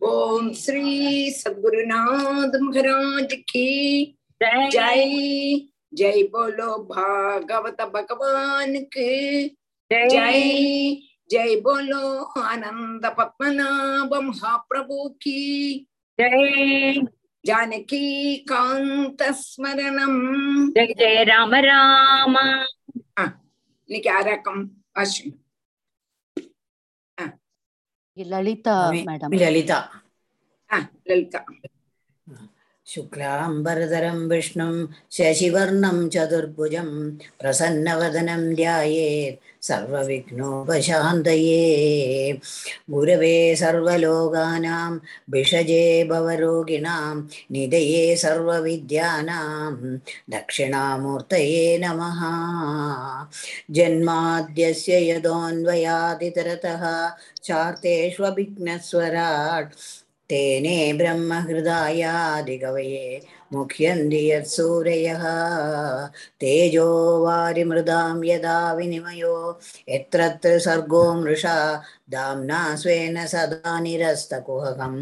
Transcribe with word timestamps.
ओम 0.00 0.52
श्री 0.52 1.30
सद्गुरुनाथ 1.30 2.58
महाराज 2.60 3.32
की 3.48 4.04
जय 4.40 5.58
जय 5.94 6.22
बोलो 6.32 6.76
भागवत 6.84 7.82
भगवान 7.94 8.76
की 8.96 9.48
जय 9.90 10.94
जय 11.30 11.56
बोलो 11.60 12.08
आनंद 12.42 13.06
पद्मनाभ 13.18 14.14
महाप्रभु 14.22 15.08
की 15.22 15.86
जय 16.18 17.00
जानकी 17.44 18.36
कांत 18.48 19.22
स्मरणम 19.38 20.16
जय 20.70 20.94
जय 20.94 21.24
राम 21.24 21.54
राम 21.64 22.36
இன்னைக்கு 23.88 24.10
ஆராக்கம் 24.10 24.60
வாசி 24.96 25.24
Y 28.16 28.24
Lalita, 28.24 28.90
mí, 28.92 29.04
Lalita. 29.38 30.04
Ah, 30.68 30.90
Lalita. 31.04 31.44
शुक्लाम्बरधरं 32.86 34.28
विष्णुं 34.28 34.86
शशिवर्णं 35.10 36.08
चतुर्भुजं 36.08 37.16
प्रसन्नवदनं 37.40 38.54
ध्यायेत् 38.54 39.64
सर्वविघ्नोपशान्तये। 39.64 41.60
गुरवे 42.90 43.56
सर्वलोकानां 43.56 44.98
भिषजे 45.30 46.04
भवरोगिणां 46.04 47.22
निधये 47.50 48.16
सर्वविद्यानां 48.16 49.98
दक्षिणामूर्तये 50.30 51.78
नमः। 51.78 52.20
जन्माद्यस्य 53.74 55.10
यदोऽन्वयादितरतः 55.10 57.10
चार्तेष्वभिघ्नस्वराट् 57.44 59.74
तेने 60.29 60.77
ब्रह्महृदायादिकवये 60.97 63.05
मुह्यन्ति 63.53 64.19
यत्सूरयः 64.29 65.23
तेजो 66.41 66.85
वारिमृदां 67.23 68.17
यदा 68.25 68.57
विनिमयो 68.77 69.37
यत्रत्र 69.89 70.51
सर्गो 70.65 71.01
मृषा 71.21 71.55
दाम्ना 72.15 72.59
स्वेन 72.81 73.17
सदा 73.33 73.73
निरस्तकुहकं 73.85 74.93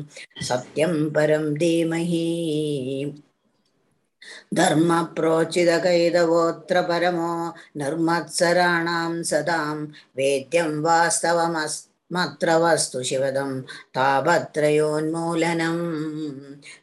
सत्यं 0.50 0.94
परं 1.16 1.46
धीमहि 1.58 2.22
धर्मप्रोचितकैतवोऽत्र 4.58 6.78
परमो 6.90 7.34
निर्मत्सराणां 7.82 9.14
सदां 9.32 9.76
वेद्यं 10.18 10.70
वास्तवमस्मत्र 10.84 11.91
वस्तु 12.14 13.02
शिवदं 13.04 13.50
तापत्रयोन्मूलनम् 13.96 15.82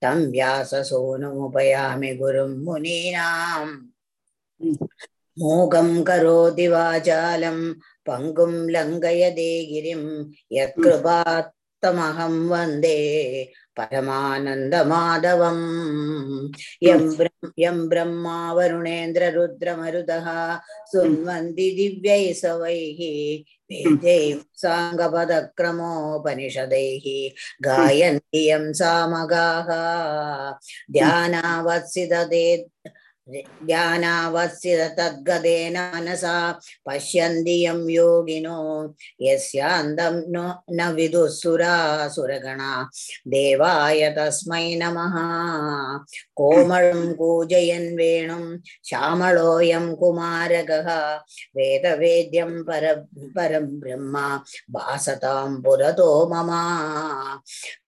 तं 0.03 0.17
व्याससूनुमुपयामि 0.31 2.11
गुरुं 2.21 2.51
मुनीनाम् 2.65 3.75
मूगं 5.37 5.89
करोति 6.03 6.67
वाचालं 6.67 7.57
पङ्गुं 8.07 8.53
लङ्घयते 8.75 9.49
गिरिं 9.71 10.03
यत्कृपात्तमहं 10.57 12.35
वन्दे 12.49 12.97
परमानन्दमाधवम् 13.79 15.65
यं 16.83 17.03
ब्रह्म 17.17 17.51
यं 17.59 17.77
ब्रह्मा 17.89 18.37
वरुणेन्द्ररुद्रमरुदः 18.57 20.27
सुन्वन्ति 20.91 21.67
दिव्यैसवैः 21.77 22.99
वेदैः 23.71 24.39
साङ्गपदक्रमोपनिषदैः 24.63 27.05
गायन्ति 27.67 28.41
यं 28.49 28.65
सामगाः 28.81 29.69
ध्यानावत्सिदते 30.97 32.45
ध्यानावस्य 33.29 34.87
तद्गदेन 34.97 35.77
मनसा 35.93 36.35
पश्यन्ति 36.87 37.55
यं 37.63 37.79
योगिनो 37.89 38.59
यस्यान्तं 39.21 40.21
न 40.35 40.43
न 40.79 40.87
विदुःसुरासुरगणा 40.95 42.71
देवाय 43.33 44.09
तस्मै 44.17 44.63
नमः 44.81 45.17
कोमलं 46.39 47.13
कूजयन् 47.19 47.95
वेणुं 47.97 48.45
श्यामलोऽयं 48.89 49.93
कुमारकः 49.99 50.89
वेदवेद्यं 51.57 52.63
पर 52.69 52.93
परं 53.35 53.67
ब्रह्म 53.79 54.15
भासतां 54.77 55.49
पुरतो 55.63 56.09
मम 56.33 56.51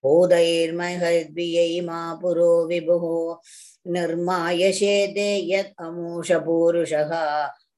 भूतैर्महद्भियै 0.04 1.80
मा 1.86 2.00
पुरो 2.22 2.52
विभुः 2.68 3.08
निर्मायशेते 3.94 5.30
यत् 5.52 5.74
अमूषपूरुषः 5.86 7.12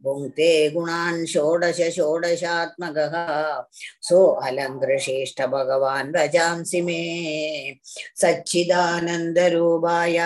भुङ्क्ते 0.04 0.50
गुणान् 0.74 1.26
षोडश 1.32 1.80
षोडशात्मकः 1.96 3.14
सो 4.08 4.18
अलङ्कृशेष्ठ 4.46 5.38
भगवान् 5.52 6.12
भजांसि 6.12 6.80
मे 6.86 7.02
सच्चिदानन्दरूपाय 8.22 10.18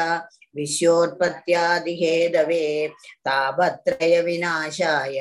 विश्वोत्पत्त्यादिहेदवे 0.56 2.64
तापत्रयविनाशाय 3.28 5.20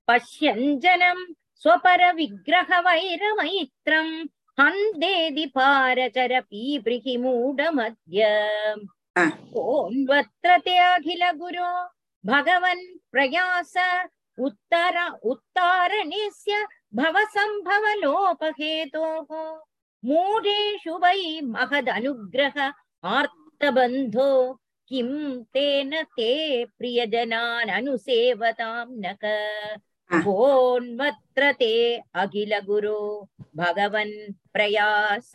पश्यन् 0.08 0.80
जनं 0.84 1.20
स्वपरविग्रहवैरमैत्रम् 1.64 4.14
हन्देदि 4.60 5.46
पारचरपीबृहि 5.58 7.16
मूढमद्य 7.24 8.20
आ. 9.18 9.20
कोऽन्वत्र 9.54 10.50
ते 10.66 10.76
अखिल 10.78 11.24
गुरो 11.42 11.72
भगवन् 12.26 12.84
प्रयास 13.12 13.74
उत्तर 14.46 14.96
उत्तारणस्य 15.32 16.54
भवसम्भवलोपहेतोः। 16.95 18.11
मूढेषु 20.05 20.95
वै 20.99 21.41
महदनुग्रह 21.45 22.57
आर्तबन्धो। 23.05 24.31
किं 24.91 25.11
तेन 25.55 25.91
ते 26.17 26.31
प्रियजनान् 26.79 27.71
अनुसेवतां 27.71 28.87
नक 29.05 29.25
भोन्वत्र 30.11 31.53
ते 31.53 31.75
अखिल 32.15 32.53
गुरो 32.67 33.01
भगवन् 33.57 34.33
प्रयास। 34.53 35.33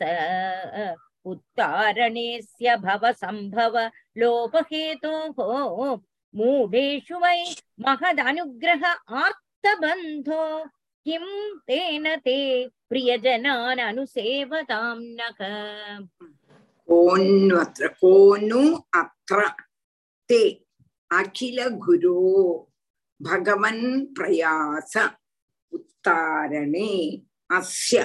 उत्तारणेस्य 1.24 2.76
भवसम्भव 2.76 3.74
लोपहेतोः 4.18 5.36
मूढेषु 6.34 7.16
वै 7.18 7.40
महदनुग्रह 7.80 8.82
आर्तबन्धो। 9.22 10.42
किं 11.05 11.25
तेन 11.67 12.05
ते 12.25 12.37
प्रियजनान् 12.89 13.79
अनुसेवतां 13.89 14.97
नक 15.19 15.39
कोनु 16.87 17.57
अत्र 17.57 17.87
कोनु 18.01 18.61
अत्र 19.01 19.47
ते 20.29 20.41
अखिल 21.11 21.57
गुरो 21.85 22.19
भगवन् 23.19 23.85
प्रयास 24.17 24.93
उत्तारणे 25.73 26.91
अस्य 27.57 28.03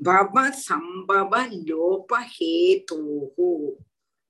भव 0.00 0.34
सम्भव 0.60 1.34
लोपहेतोः 1.68 3.36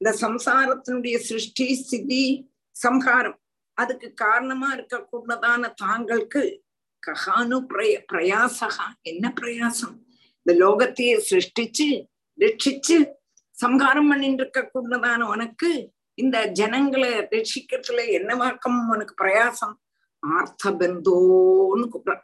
இந்த 0.00 0.10
சம்சாரத்தினுடைய 0.20 1.16
சிருஷ்டி 1.18 1.74
ஸ்திதி 1.74 2.22
சம்ஹாரம். 2.76 3.38
அதுக்கு 3.78 4.08
காரணமா 4.14 4.68
இருக்கக்கூடதான 4.74 5.70
தாங்களுக்கு 5.82 6.42
கஹானு 7.02 7.56
பிரய 7.70 7.94
பிரயாசகா 8.12 8.86
என்ன 9.02 9.32
பிரயாசம்? 9.40 9.96
இந்த 10.38 10.52
லோகத்தையே 10.64 11.14
சிருஷ்டிச்சு 11.28 11.88
ரட்சிச்சு 12.38 12.96
சம்ஹாரம் 13.56 14.08
பண்ணிட்டு 14.08 14.42
இருக்க 14.42 14.60
கூடதான 14.74 15.20
உனக்கு 15.34 15.70
இந்த 16.14 16.36
ஜனங்களை 16.50 17.10
ரட்சிக்கிறதுல 17.32 18.04
என்னவாக்கம் 18.18 18.78
உனக்கு 18.88 19.14
பிரயாசம்? 19.24 19.74
ஆர்த்தபந்தோன்னு 20.22 21.86
கூப்பிடுற 21.92 22.16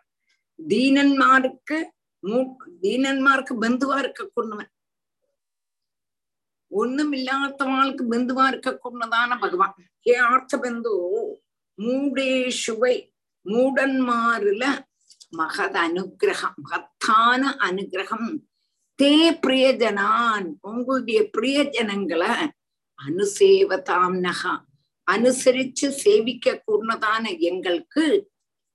தீனன்மாருக்கு 0.59 1.79
மூ 2.23 2.39
தீனன்மாருக்கு 2.83 3.55
பந்துவா 3.65 3.97
இருக்க 3.99 4.23
கொண்டவன் 4.35 4.71
ஒண்ணும் 6.71 7.13
இல்லாதவாளுக்கு 7.13 8.05
பந்துவா 8.13 8.45
இருக்க 8.47 8.79
பகவான். 9.45 9.75
ஏ 10.09 10.15
ஆர்த்த 10.31 10.59
பந்து 10.59 10.93
மூடேஷுவை 11.83 13.11
மூடன்மாருல 13.45 14.79
மகத் 15.37 15.77
அனுகிரகம் 15.77 16.55
மகத்தான 16.55 17.57
அனுகிரகம். 17.59 18.39
தே 19.03 19.39
பிரியஜனான் 19.47 20.55
உங்களுடைய 20.61 21.31
பிரியஜனங்களை 21.39 22.49
அனுசேவதாம் 23.07 24.19
நகா. 24.21 24.61
அனுசரிச்சு 25.11 25.89
சேவிக்க 25.89 26.63
கூடதான 26.67 27.39
எங்களுக்கு 27.39 28.31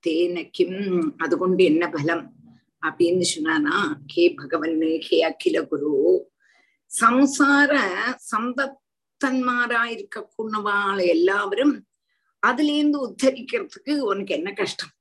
தேனக்கிம். 0.08 1.12
அது 1.18 1.38
கொண்டு 1.38 1.64
என்ன 1.64 1.90
பலம்? 1.90 2.34
அப்படின்னு 2.82 3.26
சொன்னானா 3.36 3.96
ஹே 4.08 4.34
பகவன் 4.34 4.82
ஹே 5.00 5.22
அகில 5.22 5.68
குரு. 5.68 6.32
சம்சார 7.00 7.80
சந்தத்தன்மாரா 8.32 10.08
கூடவாள் 10.38 11.08
எல்லாவரும் 11.08 11.89
அதுல 12.44 12.72
இருந்து 12.72 13.00
உத்தரிக்கிறதுக்கு 13.08 14.00
உனக்கு 14.00 14.34
என்ன 14.34 14.54
கஷ்டம்? 14.54 14.92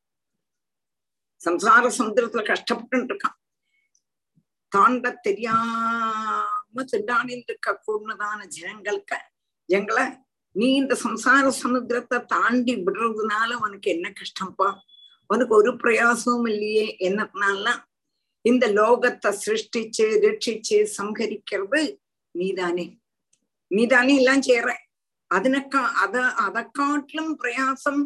சம்சார 1.45 1.85
சமுத்திரத்துல 1.99 2.43
கஷ்டப்பட்டு 2.47 3.15
இருக்கான் 3.15 3.37
தாண்ட 4.73 5.11
தெரியாம 5.23 6.85
திண்டாடிட்டு 6.93 7.51
இருக்க 7.51 7.83
கூடதான 7.87 8.47
ஜனங்களுக்கு 8.47 9.19
எங்களை 9.69 10.05
நீ 10.57 10.75
இந்த 10.75 10.95
சம்சார 11.03 11.53
சமுத்திரத்தை 11.63 12.27
தாண்டி 12.27 12.75
விடுறதுனால 12.77 13.55
உனக்கு 13.55 13.91
என்ன 13.91 14.13
கஷ்டம்ப்பா 14.21 14.69
உனக்கு 15.27 15.55
ஒரு 15.55 15.71
பிரயாசமும் 15.73 16.49
இல்லையே. 16.49 16.97
என்னத்தினால 17.01 17.67
இந்த 18.45 18.67
லோகத்தை 18.69 19.31
சிருஷ்டிச்சு 19.45 20.07
ரட்சிச்சு 20.25 20.79
சம்ஹரிக்கிறது 20.99 21.99
நீதானே. 22.35 22.87
நீதானே 23.71 24.17
எல்லாம் 24.17 24.43
செய்யற 24.43 24.69
அதனக்கா 25.31 25.83
அத 26.03 26.17
அதை 26.37 26.63
காட்டிலும் 26.71 27.33
பிரயாசம் 27.35 28.01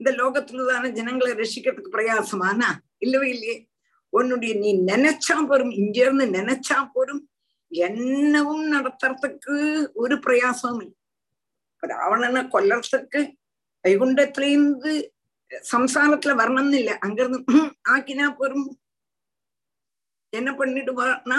இந்த 0.00 0.10
லோகத்துலதான 0.12 0.90
ஜனங்களை 0.90 1.32
ரசிக்கிறதுக்கு 1.34 1.96
பிரயாசமானா 1.96 2.68
இல்லவே 2.98 3.28
இல்லையே 3.28 3.56
உன்னுடைய 4.12 4.52
நீ 4.54 4.70
நினைச்சா 4.84 5.36
போரும் 5.48 5.72
இங்க 5.72 5.98
இருந்து 6.00 6.26
நினைச்சா 6.30 6.76
போரும் 6.94 7.22
என்னவும் 7.72 8.66
நடத்துறதுக்கு 8.66 9.54
ஒரு 9.94 10.14
பிரயாசமும் 10.18 10.82
இல்லை 10.84 10.96
ராவணனை 11.82 12.42
கொல்லறதுக்கு 12.48 13.20
வைகுண்டத்திலேருந்து 13.84 14.92
சம்சாரத்துல 15.72 16.32
வரணும்னு 16.34 16.78
இல்லை 16.78 16.94
அங்கிருந்து 16.98 17.60
ஆக்கினா 17.88 18.26
போரும் 18.40 18.66
என்ன 20.32 20.50
பண்ணிடுவான்னா 20.52 21.38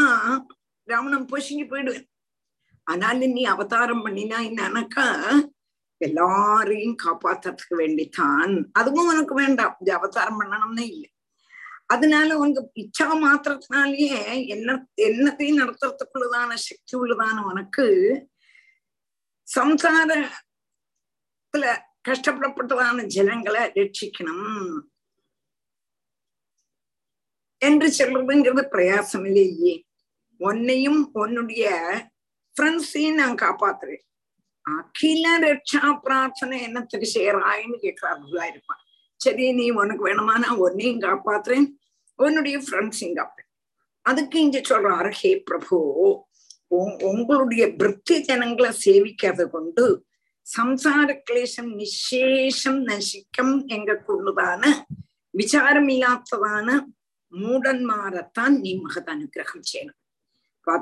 ராவணன் 0.88 1.30
பொசுங்கி 1.32 1.66
போயிடுவேன் 1.66 2.08
ஆனாலும் 2.90 3.32
நீ 3.32 3.44
அவதாரம் 3.44 4.06
பண்ணினா 4.06 4.50
என்னன்னாக்கா 4.50 5.40
எல்லாரையும் 5.98 6.96
காப்பாத்துறதுக்கு 7.04 7.78
வேண்டித்தான். 7.78 8.70
அதுவும் 8.72 9.08
உனக்கு 9.08 9.34
வேண்டாம். 9.34 9.76
இது 9.80 9.94
அவதாரம் 9.94 10.42
பண்ணணும்னே 10.42 10.80
இல்லை. 10.80 11.12
அதனால 11.86 12.38
உனக்கு 12.38 12.72
இச்சா 12.76 13.24
மாத்திரத்தினாலேயே 13.24 14.48
என்ன 14.48 14.88
என்னத்தையும் 15.02 15.62
நடத்துறதுக்குள்ளதான 15.62 16.54
சக்தி 16.54 16.98
உள்ளதான 16.98 17.44
உனக்கு 17.44 18.28
சம்சாரத்துல 19.56 20.28
கஷ்டப்படப்பட்டதான 22.10 23.06
ஜனங்களை 23.06 23.72
ரட்சிக்கணும். 23.76 24.80
என்று 27.66 27.94
சொல்றதுங்கிறது 27.98 28.64
பிரயாசம் 28.72 29.26
இல்லையே. 29.26 29.86
உன்னையும் 30.38 31.14
உன்னுடைய 31.14 31.72
டிஃப்ரென்ஸையும் 32.60 33.14
நான் 33.14 33.36
காப்பாத்துறேன். 33.36 34.04
அகில 34.62 35.26
ரட்சா 35.40 36.00
பிரார்த்தனை 36.02 36.62
என்னத்துக்கு 36.62 37.08
செய்யறாயின்னு 37.14 37.78
கேட்கிறாருதா 37.86 38.44
இருப்பான் 38.50 38.82
சரி 39.16 39.46
நீ 39.52 39.70
உனக்கு 39.70 40.04
வேணுமா 40.08 40.34
நான் 40.40 40.62
உன்னையும் 40.66 41.02
காப்பாத்துறேன். 41.02 41.68
உன்னுடைய 42.16 42.58
ஃப்ரெண்ட்ஸையும் 42.58 43.18
காப்பேன். 43.20 43.48
அதுக்கு 44.02 44.38
இங்க 44.40 44.60
சொல்றாரு 44.70 45.12
ஹே 45.12 45.32
பிரபு 45.40 45.78
உங்களுடைய 47.12 47.64
பிருத்தி 47.76 48.22
ஜனங்களை 48.22 48.72
சேவிக்கிறது 48.86 49.46
கொண்டு 49.50 49.86
சம்சார 50.58 51.10
கிளேசம் 51.30 51.72
நிசேஷம் 51.82 52.80
நசிக்கம் 52.88 53.56
எங்கக்குள்ளதான 53.76 54.74
விசாரம் 55.30 55.88
இல்லாததான 55.88 56.70
மூடன்மாரத்தான் 57.32 58.54
நீ 58.64 58.72
மகத் 58.84 59.12
அனுகிரகம் 59.14 59.66
செய்யணும். 59.72 60.00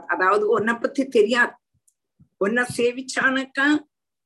அதாவது 0.08 0.48
உன்னை 0.48 0.74
பத்தி 0.74 1.06
தெரியாது. 1.18 1.56
உன்னை 2.38 2.64
சேவிச்சானக்கா? 2.78 3.68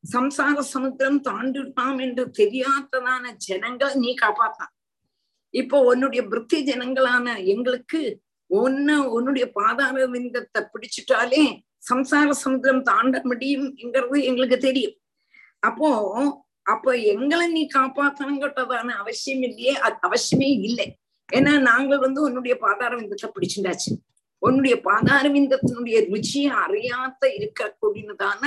சம்சார 0.03 0.59
சமுத்திரம் 0.73 1.19
தாண்டிடலாம் 1.27 1.99
என்று 2.05 2.23
தெரியாததான 2.39 3.23
ஜனங்களை 3.47 3.95
நீ 3.95 4.11
காப்பாத்தான். 4.21 4.71
இப்போ 5.49 5.77
உன்னுடைய 5.91 6.21
பிருத்தி 6.27 6.59
ஜனங்களான 6.69 7.25
எங்களுக்கு 7.53 8.01
உன்ன 8.49 9.07
உன்னுடைய 9.15 9.45
பாதார 9.51 10.05
விந்தத்தை 10.05 10.61
பிடிச்சிட்டாலே 10.73 11.43
சம்சார 11.89 12.29
சமுத்திரம் 12.43 12.83
தாண்ட 12.83 13.21
முடியும்ங்கிறது 13.23 14.17
எங்களுக்கு 14.29 14.57
தெரியும். 14.57 14.95
அப்போ 15.59 15.89
அப்போ 16.63 16.91
எங்களை 17.13 17.45
நீ 17.47 17.61
காப்பாத்தணுங்கிறதான 17.73 18.95
அவசியம் 19.03 19.41
இல்லையே? 19.41 19.73
அது 19.85 19.95
அவசியமே 20.07 20.49
இல்லை. 20.67 20.87
ஏன்னா 21.29 21.53
நாங்கள் 21.59 22.03
வந்து 22.05 22.19
உன்னுடைய 22.21 22.55
பாதார 22.65 22.91
விந்தத்தை 22.95 23.29
பிடிச்சிட்டாச்சு. 23.35 23.91
உன்னுடைய 24.45 24.75
பாதாரவிந்தத்தினுடைய 24.89 25.97
ருச்சியை 26.11 26.51
அறியாத 26.65 27.21
இருக்கக்கூடியதான 27.39 28.43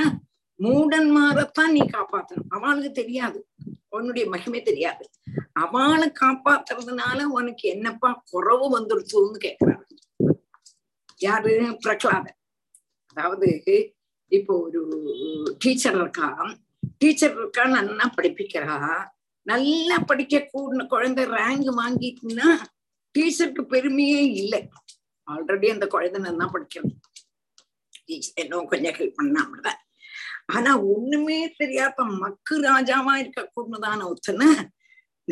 மூடன்மாரத்தான் 0.61 1.73
நீ 1.77 1.83
காப்பாத்தணும் 1.95 2.53
அவளுக்கு 2.57 2.91
தெரியாது. 3.01 3.39
உன்னுடைய 3.97 4.25
மகிமை 4.33 4.61
தெரியாது. 4.63 5.05
அவளை 5.63 6.09
காப்பாத்துறதுனால 6.23 7.19
உனக்கு 7.39 7.65
என்னப்பா 7.75 8.11
குறவு 8.33 8.67
வந்துருச்சுன்னு 8.77 9.39
கேக்குறாங்க 9.47 9.83
யாரு? 11.27 11.53
பிரகலாத 11.85 12.27
அதாவது 13.17 13.49
இப்போ 14.33 14.53
ஒரு 14.67 14.81
டீச்சர் 15.63 15.99
இருக்கா? 16.01 16.29
டீச்சர் 17.01 17.35
இருக்கா 17.41 17.65
நல்லா 17.79 18.07
படிப்பிக்கிறா. 18.17 18.77
நல்லா 19.47 19.97
படிக்க 20.11 20.49
கூடின 20.53 20.87
குழந்தை 20.95 21.25
ரேங்க் 21.37 21.69
வாங்கிட்டுன்னா 21.81 22.49
டீச்சருக்கு 23.15 23.63
பெருமையே 23.75 24.23
இல்லை. 24.43 24.61
ஆல்ரெடி 25.29 25.69
அந்த 25.71 25.87
குழந்தை 25.87 26.21
நல்லா 26.21 26.47
படிக்கணும் 26.55 26.97
என்ன 28.09 28.43
இன்னும் 28.43 28.67
கொஞ்சம் 28.67 28.93
ஹெல்ப் 28.93 29.15
பண்ணா 29.15 29.41
அப்படிதான் 29.45 29.81
ஆனா 30.47 30.81
ஒண்ணுமே 30.81 31.53
தெரியாத 31.57 32.05
மக்கு 32.05 32.55
ராஜாவா 32.61 33.15
இருக்க 33.15 33.53
கூடதான 33.55 34.07
ஒருத்தனை 34.09 34.49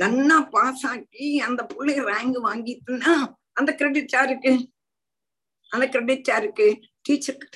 நன்னா 0.00 0.50
பாஸ் 0.50 0.86
ஆக்கி 0.86 1.38
அந்த 1.38 1.66
பிள்ளை 1.66 2.00
ரேங்க் 2.00 2.38
வாங்கிட்டுன்னா 2.48 3.12
அந்த 3.52 3.74
கிரெடிட் 3.74 4.12
யாருக்கு? 4.12 4.52
அந்த 5.68 5.88
கிரெடிட் 5.88 6.28
யாருக்கு? 6.28 6.80
டீச்சர் 7.02 7.48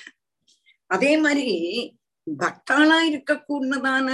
அதே 0.87 1.19
மாதிரி 1.19 1.47
பக்தாளா 2.41 2.99
இருக்க 3.01 3.45
கூடதான 3.49 4.09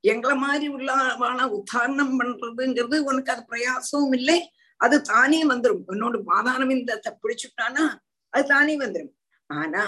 எங்களை 0.00 0.36
மாதிரி 0.36 0.66
உள்ளவான 0.68 1.48
உத்தாரணம் 1.48 2.20
பண்றதுங்கிறது 2.20 2.98
உனக்கு 2.98 3.32
அது 3.32 3.44
பிரயாசமும் 3.50 4.12
இல்லை. 4.12 4.38
அது 4.80 4.96
தானே 5.02 5.40
வந்துடும் 5.46 5.84
உன்னோட 5.88 6.16
பாதாரம் 6.22 6.72
இந்த 6.76 7.14
பிடிச்சுட்டானா 7.22 7.84
அது 8.32 8.44
தானே 8.46 8.74
வந்துடும் 8.76 9.14
ஆனா 9.50 9.84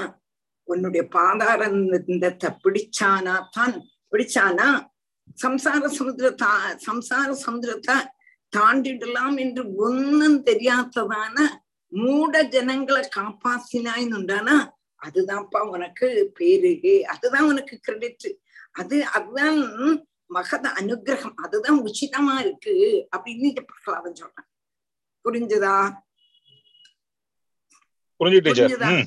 உன்னுடைய 0.68 1.02
பாதாரம் 1.08 1.78
இந்தத்தை 2.06 2.48
பிடிச்சானா 2.64 3.34
தான் 3.50 3.74
பிடிச்சானா 4.12 4.68
சம்சார 5.42 5.88
சமுத்திர 5.98 6.28
தா 6.34 6.52
சம்சார 6.86 7.28
சமுத்திரத்தை 7.46 7.96
தாண்டிடலாம் 8.52 9.36
என்று 9.36 9.62
ஒன்னும் 9.76 10.38
தெரியாததான 10.42 11.36
மூட 11.92 12.42
ஜனங்களை 12.48 13.02
காப்பாத்தினாயின்னுண்டானா 13.16 14.56
அதுதான்ப்பா 15.02 15.60
உனக்கு 15.74 16.08
பேரு. 16.34 16.70
அதுதான் 17.06 17.48
உனக்கு 17.48 17.74
கிரெடிட் 17.80 18.28
அது 18.72 18.96
அதுதான் 19.06 19.58
மகத 20.30 20.64
அனுகிரகம். 20.80 21.36
அதுதான் 21.36 21.78
உச்சிதமா 21.80 22.34
இருக்கு. 22.40 22.74
அப்படின்னு 23.16 23.48
இங்க 23.50 23.62
சொல்றேன். 24.14 24.48
புரிஞ்சுதா 25.27 25.75
புரிஞ்சு 28.19 28.39
டீச்சர் 28.39 28.67
புரிஞ்சுதா 28.67 28.89
ம் 28.93 29.05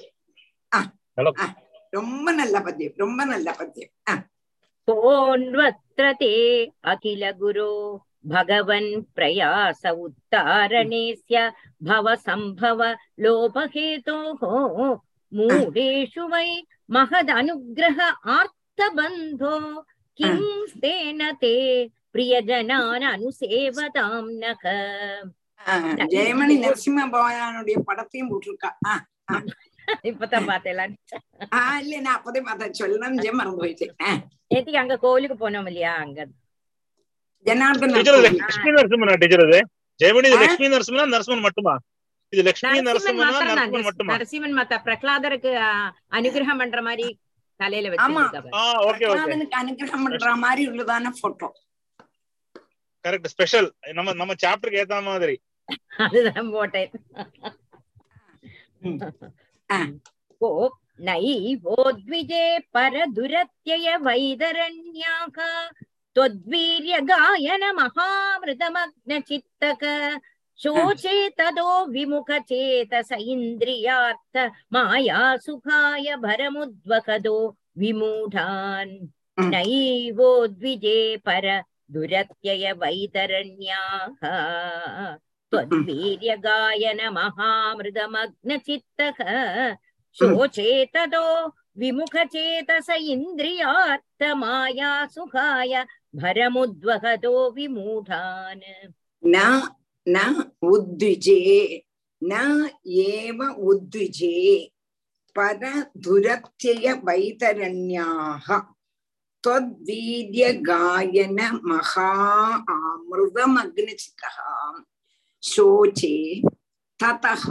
ஆ, 0.73 0.81
நல்லா 1.19 1.31
ஆ, 1.39 1.47
ரொம்ப 1.93 2.27
நல்ல 2.39 2.57
பத்தியம் 2.67 2.97
ரொம்ப 2.99 3.21
நல்ல 3.27 3.49
பத்தியம் 3.61 3.93
ஆ, 4.07 4.15
कोऽन्वत्र 4.89 6.05
ते 6.15 6.33
अखिल 6.85 7.23
गुरो 7.39 7.71
भगवन् 8.25 8.91
प्रयास 9.17 9.81
उत्तारणेस्य 10.03 11.37
भवसम्भव 11.83 12.81
लोपहेतोः 13.25 14.43
मूढेषु 15.33 16.25
वै 16.29 16.47
महदनुग्रह 16.89 17.99
आर्तबन्धो 18.37 19.55
किं 20.19 20.37
तेन 20.83 21.21
ते 21.43 21.55
प्रियजनान् 22.15 23.09
अनुसेवतां 23.13 24.11
नः 24.37 24.65
ஆ, 24.69 24.79
ஜெயமணி 26.14 26.56
நரசிம்ம 26.62 27.08
பவானுடைய 27.14 27.78
படத்தையும் 27.88 28.30
போட்டிருக்கா. 28.32 28.70
இப்பதான் 30.10 30.48
பார்த்தேன் 30.50 30.94
ஆ 31.52 31.62
இல்ல 31.82 31.94
நான் 32.06 32.18
அப்பதே 32.18 32.42
பார்த்தேன். 32.44 32.76
சொல்லணும் 32.80 33.38
மறந்து 33.40 33.62
போயிட்டேன் 33.62 34.20
நேத்திக்கு 34.52 34.82
அங்க 34.82 34.96
கோவிலுக்கு 35.04 35.38
போனோம் 35.42 35.68
இல்லையா 35.72 35.94
அங்க? 36.04 36.20
ஜனார்தன். 37.46 37.94
லட்சுமி 37.96 38.72
நரசிம்மனா 38.76 39.16
டீச்சர் 39.22 39.44
இது? 39.46 39.60
ஜெயமணி? 40.00 40.30
லட்சுமி 40.36 40.70
நரசிம்மனா 40.74 41.06
நரசிம்மன் 41.14 41.46
மட்டுமா? 41.48 41.74
இது 42.34 42.42
லட்சுமி 42.48 42.80
நரசிம்மன் 42.88 43.22
நரசிம்மனா 43.24 43.84
மட்டுமா? 43.88 44.12
நரசிம்மன் 44.16 44.58
மத்த. 44.60 44.80
பிரகலாதருக்கு 44.88 45.52
அனுகிரகம் 46.20 46.62
பண்ற 46.62 46.82
மாதிரி 46.88 47.08
தலையில 47.60 47.90
ஆமா. 48.04 48.22
வச்சிருக்காரு 48.24 48.56
ஆ 48.58 48.64
ஓகே 48.82 49.04
ஓகே. 49.04 49.08
பிரகலாதனுக்கு 49.08 49.58
அனுகிரகம் 49.62 50.06
பண்ற 50.08 50.30
மாதிரி 50.46 50.64
உள்ளதான 50.72 51.14
போட்டோ 51.22 51.50
கரெக்ட் 53.06 53.32
ஸ்பெஷல் 53.34 53.68
நம்ம 53.96 54.14
நம்ம 54.20 54.34
சாப்டருக்கு 54.42 54.82
ஏத்த 54.82 55.02
மாதிரி. 55.06 55.36
அதுதான் 56.07 56.49
போட்டேன் 56.55 56.93
को 60.41 60.49
नैवोद्विजे 61.01 62.45
परदुरत्यय 62.75 63.87
वैदरण्याः 64.07 65.39
त्वद्वीर्यगायन 66.17 67.65
महामृतमग्नचित्तक 67.79 69.83
शोचे 70.59 71.17
तदो 71.39 71.71
विमुखचेतस 71.95 73.11
इन्द्रियार्थ 73.33 74.35
माया 74.75 75.21
सुखाय 75.47 76.07
भरमुद्वकदो 76.27 77.39
विमूढान् 77.83 78.95
Mm. 79.39 79.49
नैवोद्विजे 79.53 80.99
पर 81.27 81.47
दुरत्यय 81.93 82.65
वैतरण्याः 82.83 84.23
त्वद्वीर्यगायन 85.52 87.14
महामृदमग्नचित्तः 87.14 89.24
शोचे 90.14 90.86
तदो 90.86 91.54
विमुखचेतस 91.78 92.90
इन्द्रियार्थमाया 92.90 95.06
सुखाय 95.06 95.86
भरमुद्वहतो 96.16 97.52
विमूढान्। 97.52 98.94
न 99.26 99.70
न 100.08 100.44
उद्विजे 100.64 101.84
न 102.24 102.70
एव 102.88 103.70
उद्विजे 103.70 104.72
परदुरत्यय 105.36 106.94
वैतरण्याः। 106.94 108.62
त्वद्वीर्यगायन 109.44 111.60
महा 111.64 112.12
अमृतमग्नचितः 112.70 114.38
शोचे 115.43 116.17
ततः 117.03 117.45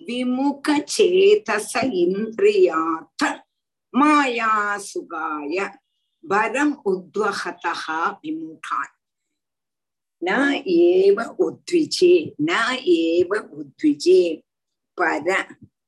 विमुखचेतस 0.00 1.72
इन्द्रियार्थ 2.02 3.24
मायासुगाय 3.94 5.58
भरम् 6.24 6.74
उद्वहतः 6.92 7.84
विमुखान् 8.24 8.94
न 10.22 10.28
एव 10.68 11.20
उद्विजे 11.46 12.14
न 12.40 12.50
एव 12.88 13.34
उद्विजे 13.58 14.22
पर 14.98 15.30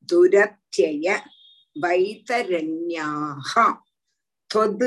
दुरत्यय 0.09 1.09
वैतरण्याः 1.77 3.53
त्वद् 4.51 4.83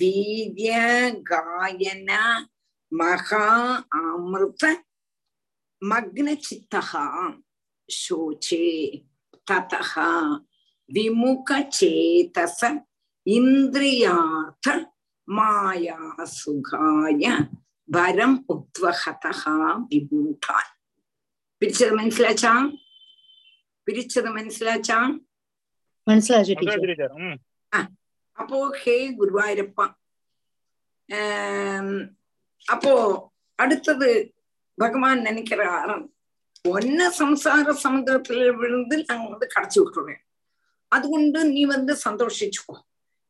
वीर्यगायन 0.00 1.40
महा 2.92 3.46
अमृत 3.98 4.62
मग्नचित्तः 4.64 4.89
மக்னச்சித்தகா 5.81 7.05
சோச்சே 7.89 8.65
ததா 9.47 10.09
விமுகச்சேதச 10.89 12.61
இந்திரியார்த்த 13.25 14.67
மாயாசுகாய 15.27 17.23
வரம் 17.89 18.37
உத்வகதா 18.49 19.55
விமூடான் 19.89 20.71
பிரிச்சது 21.61 21.93
மனசிலாச்சா 21.95 22.53
பிரிச்சது 23.87 24.29
மனசிலாச்சா 24.29 24.99
மனசிலாச்சு 26.07 26.53
அப்போ 28.37 28.59
ஹே 28.81 28.95
குருவாயூரப்பா 29.17 29.85
அப்போ 32.65 32.93
அடுத்தது 33.59 34.09
பகவான் 34.75 35.21
நினைக்கிறார் 35.21 36.07
ஒன்ன 36.67 37.09
சம்சார 37.19 37.75
சமுதிரத்துல 37.83 38.55
விழுந்து 38.55 39.03
நாங்க 39.07 39.29
வந்து 39.29 39.47
கடைச்சி 39.55 39.83
விட்டுருவேன். 39.83 40.29
அது 40.87 41.09
கொண்டு 41.09 41.45
நீ 41.45 41.65
வந்து 41.65 41.97
சந்தோஷிச்சுக்கோ. 42.09 42.79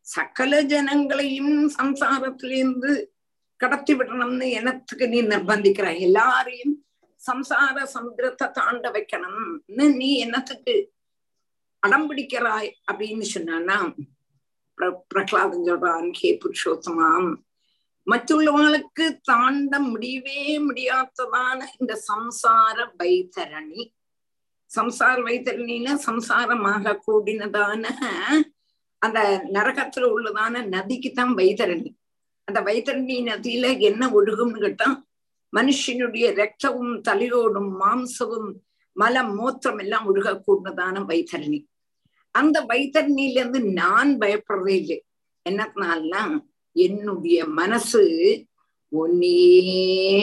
சகல 0.01 0.63
ஜனங்களையும் 0.63 1.69
சம்சாரத்திலிருந்து 1.77 3.05
கடத்தி 3.55 3.95
விடணும்னு 3.95 4.45
எனத்துக்கு 4.45 5.07
நீ 5.07 5.21
நிர்பந்திக்கிற 5.21 5.99
எல்லாரையும் 5.99 6.85
சம்சார 7.31 7.87
சமுத்திரத்தை 7.93 8.51
தாண்ட 8.51 8.91
வைக்கணும்னு 8.91 9.95
நீ 9.95 10.17
என்னத்துக்கு 10.17 10.91
அடம் 11.79 12.11
பிடிக்கிறாய்? 12.11 12.71
அப்படின்னு 12.91 13.21
சொன்னான்னா 13.21 13.93
பிர- 14.77 14.99
பிரகலாதன் 15.07 15.63
சொல்றான் 15.63 16.09
கே 16.11 16.37
புருஷோத்தமாம் 16.37 17.35
மற்றுள்ளவங்களுக்கு 18.09 19.05
தாண்ட 19.21 19.79
முடியவே 19.79 20.59
முடியாததான 20.59 21.59
இந்த 21.79 21.93
சம்சார 22.09 22.77
வைத்தரணி. 22.99 23.83
சம்சார 24.71 25.17
வைத்தரணின்னா 25.27 25.93
சம்சாரமாக 26.07 26.99
கூடினதான 27.07 27.83
அந்த 28.97 29.19
நரகத்துல 29.53 30.09
உள்ளதான 30.15 30.63
நதிக்குத்தான் 30.75 31.33
வைத்தரணி. 31.39 31.91
அந்த 32.45 32.61
வைத்தரணி 32.61 33.17
நதியில 33.29 33.79
என்ன 33.79 34.09
ஒழுகும்னு 34.09 34.59
கேட்டா 34.59 34.89
மனுஷனுடைய 35.55 36.25
ரத்தமும் 36.39 36.93
தலையோடும் 37.07 37.71
மாம்சமும் 37.81 38.51
மலம் 38.93 39.33
மூத்திரம் 39.39 39.79
எல்லாம் 39.79 40.05
ஒழுக 40.09 40.41
கூடினதான 40.47 41.03
வைத்தரணி. 41.11 41.59
அந்த 42.31 42.57
வைத்தரணியில 42.69 43.39
இருந்து 43.41 43.61
நான் 43.61 44.11
பயப்படுறதே 44.17 44.75
இல்லை. 44.81 44.99
என்னத்தினாலாம் 45.49 46.35
என்னுடைய 46.75 47.39
மனசு 47.53 48.01
ஒன்னே 48.91 49.35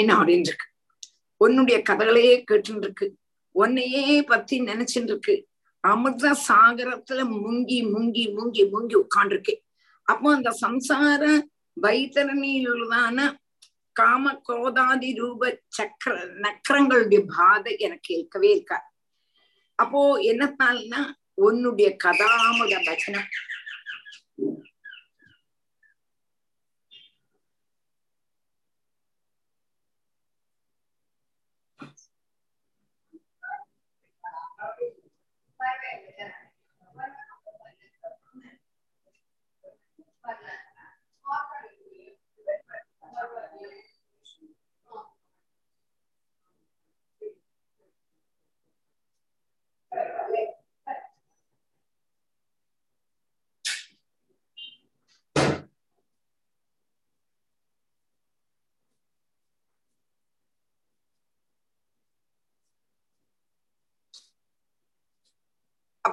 நாடின்னு 0.08 0.48
இருக்கு 0.48 0.66
உன்னுடைய 1.40 1.76
கதைகளையே 1.82 2.34
கேட்டுன்னு 2.40 2.84
இருக்கு 2.84 3.06
உன்னையே 3.54 4.06
பத்தி 4.22 4.56
நினைச்சுட்டு 4.60 5.12
இருக்கு 5.12 5.36
அமிர்த 5.84 6.28
சாகரத்துல 6.46 7.20
முங்கி 7.36 7.78
முங்கி 7.92 8.24
முங்கி 8.36 8.62
முங்கி 8.72 8.96
உட்காண்டிருக்கேன் 8.96 9.62
அப்போ 10.08 10.28
அந்த 10.34 10.50
சம்சார 10.62 11.22
வைத்தரணியிலுள்ளதான 11.76 13.18
காம 13.96 14.32
கோதாதி 14.48 15.10
ரூப 15.18 15.42
சக்கர 15.68 16.14
நக்கரங்களுடைய 16.44 17.20
பாதை 17.30 17.72
எனக்கு 17.78 18.08
கேட்கவே 18.08 18.50
இருக்கா 18.52 18.78
அப்போ 19.78 20.00
என்னத்தால்னா 20.30 21.00
உன்னுடைய 21.38 21.88
கதாமுத 22.04 22.74
பஜனம் 22.86 23.30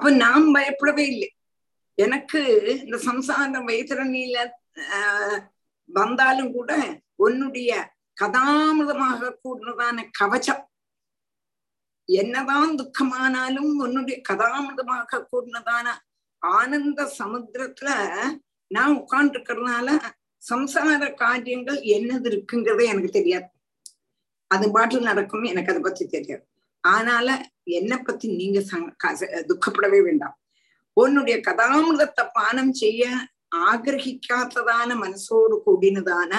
அப்ப 0.06 0.18
நாம் 0.18 0.52
பயப்படவே 0.52 1.06
இல்லை. 1.06 1.36
எனக்கு 1.94 2.40
இந்த 2.84 2.96
சம்சார 2.96 3.54
வைத்திரணியில 3.66 4.50
ஆஹ் 4.74 5.40
வந்தாலும் 5.84 6.52
கூட 6.52 7.00
உன்னுடைய 7.14 7.90
கதாமிதமாக 8.20 9.32
கூடினதான 9.44 10.10
கவச்சம். 10.20 10.62
என்னதான் 12.04 12.74
துக்கமானாலும் 12.74 13.72
உன்னுடைய 13.78 14.20
கதாமிதமாக 14.28 15.26
கூடதான 15.32 15.88
ஆனந்த 16.38 17.12
சமுத்திரத்துல 17.18 18.14
நான் 18.66 18.96
உட்கார்ந்து 18.96 19.38
இருக்கிறதுனால 19.38 20.00
சம்சார 20.50 21.14
காரியங்கள் 21.14 21.80
என்னது 21.82 22.28
இருக்குங்கிறதே 22.28 22.84
எனக்கு 22.84 23.10
தெரியாது. 23.10 23.48
அது 24.46 24.70
பாட்டில் 24.70 25.02
நடக்கும் 25.02 25.42
எனக்கு 25.42 25.70
அதை 25.70 25.82
பத்தி 25.82 26.06
தெரியாது. 26.06 26.46
ஆனால 26.84 27.28
என்னை 27.78 27.96
பத்தி 27.98 28.26
நீங்க 28.40 28.58
துக்கப்படவே 29.50 30.00
வேண்டாம். 30.08 30.36
உன்னுடைய 30.96 31.36
கதாமிருதத்தை 31.48 32.24
பானம் 32.32 32.72
செய்ய 32.72 33.04
ஆகிரகிக்காததான 33.70 34.90
மனசோடு 35.04 35.56
கூடினதான 35.66 36.32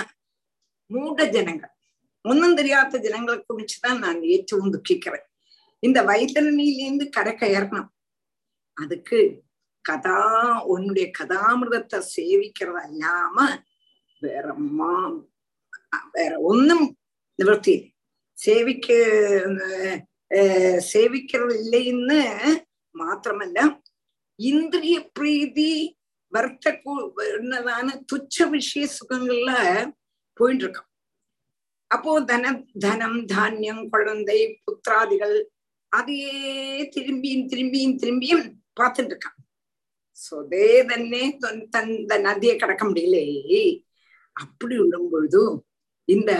மூட 0.91 1.19
ஜனங்கள் 1.35 1.73
ஒன்னும் 2.25 2.55
தெரியாத 2.55 2.99
ஜனங்களை 3.05 3.37
குறிச்சுதான் 3.39 3.99
நான் 4.05 4.19
ஏற்றவும் 4.33 4.73
துக்கிக்கிறேன். 4.73 5.25
இந்த 5.83 5.99
வைத்தரணியிலேருந்து 6.03 7.05
கரை 7.09 7.33
கயறணும் 7.33 7.89
அதுக்கு 8.77 9.19
கதா 9.85 10.21
உன்னுடைய 10.73 11.05
கதாமிருதத்தை 11.19 11.99
சேவிக்கிறது 12.15 12.79
அல்லாம 12.87 13.37
வேற 14.21 14.45
மா 14.77 14.93
வேற 16.11 16.33
ஒன்னும் 16.49 16.85
நிவர்த்தி 17.39 17.75
சேவிக்க 18.37 18.87
സേവിക്കലില്ലെന്ന് 20.79 22.21
മാത്രമല്ല 22.95 23.59
ഇന്ദ്രിയ 24.39 24.97
പ്രീതി 25.13 25.71
വർത്തതാണ് 26.33 27.91
തുച്ഛ 28.11 28.43
വിഷയ 28.43 28.85
സുഖങ്ങളിல 28.85 29.51
போயிட்டு 30.37 30.63
இருக்கோம் 30.63 30.89
அப்போ 31.91 32.19
தன 32.19 32.51
தனம் 32.79 33.25
தானியம் 33.25 33.83
குழந்தை 33.89 34.39
புத்திராதிகள் 34.65 35.35
அதையே 35.91 36.33
திரும்பியும் 36.85 37.47
திரும்பியும் 37.47 37.97
திரும்பியும் 37.97 38.45
பார்த்துட்டு 38.73 39.11
இருக்கான் 39.11 39.37
சொதே 40.17 40.67
தன்னே 40.83 41.23
தந்த 41.69 42.17
நதியை 42.17 42.55
கடக்க 42.57 42.85
முடியலையே 42.85 43.63
அப்படி 44.35 44.75
விடும் 44.77 45.09
பொழுது 45.09 45.41
இந்த 46.07 46.31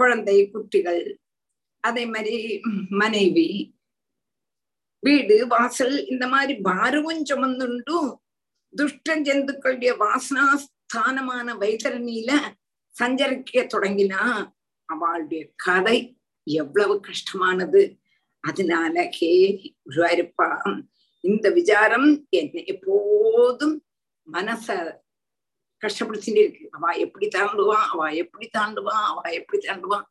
குழந்தை 0.00 0.36
குட்டிகள் 0.46 1.02
அதே 1.80 2.06
மாதிரி 2.06 2.38
மனைவி 2.90 3.48
வீடு 5.02 5.46
வாசல் 5.46 6.06
இந்த 6.06 6.26
மாதிரி 6.26 6.54
பாரவும் 6.60 7.22
சுமந்துண்டும் 7.24 8.10
துஷ்ட 8.76 9.16
ஜந்துக்களுடைய 9.20 9.92
வாசனாஸ்தானமான 10.02 11.54
வைத்தரணியில 11.62 12.32
சஞ்சரிக்க 12.94 13.64
தொடங்கினா 13.74 14.22
அவளுடைய 14.88 15.42
கதை 15.56 15.98
எவ்வளவு 16.46 17.00
கஷ்டமானது. 17.00 17.82
அதனால 18.44 18.94
ஹே 19.08 19.30
குருவாயிருப்பா 19.84 20.48
இந்த 21.24 21.50
விசாரம் 21.50 22.26
என்னை 22.30 22.64
எப்போதும் 22.64 23.76
மனச 24.32 24.66
கஷ்டப்படுத்திட்டே 25.82 26.42
இருக்கு. 26.44 26.68
அவ 26.70 26.92
எப்படி 26.96 27.26
தாண்டுவான் 27.28 27.86
அவ 27.92 28.08
எப்படி 28.14 28.50
தாண்டுவான் 28.58 29.04
அவ 29.10 29.20
எப்படி 29.30 29.66
தாண்டுவான் 29.66 30.06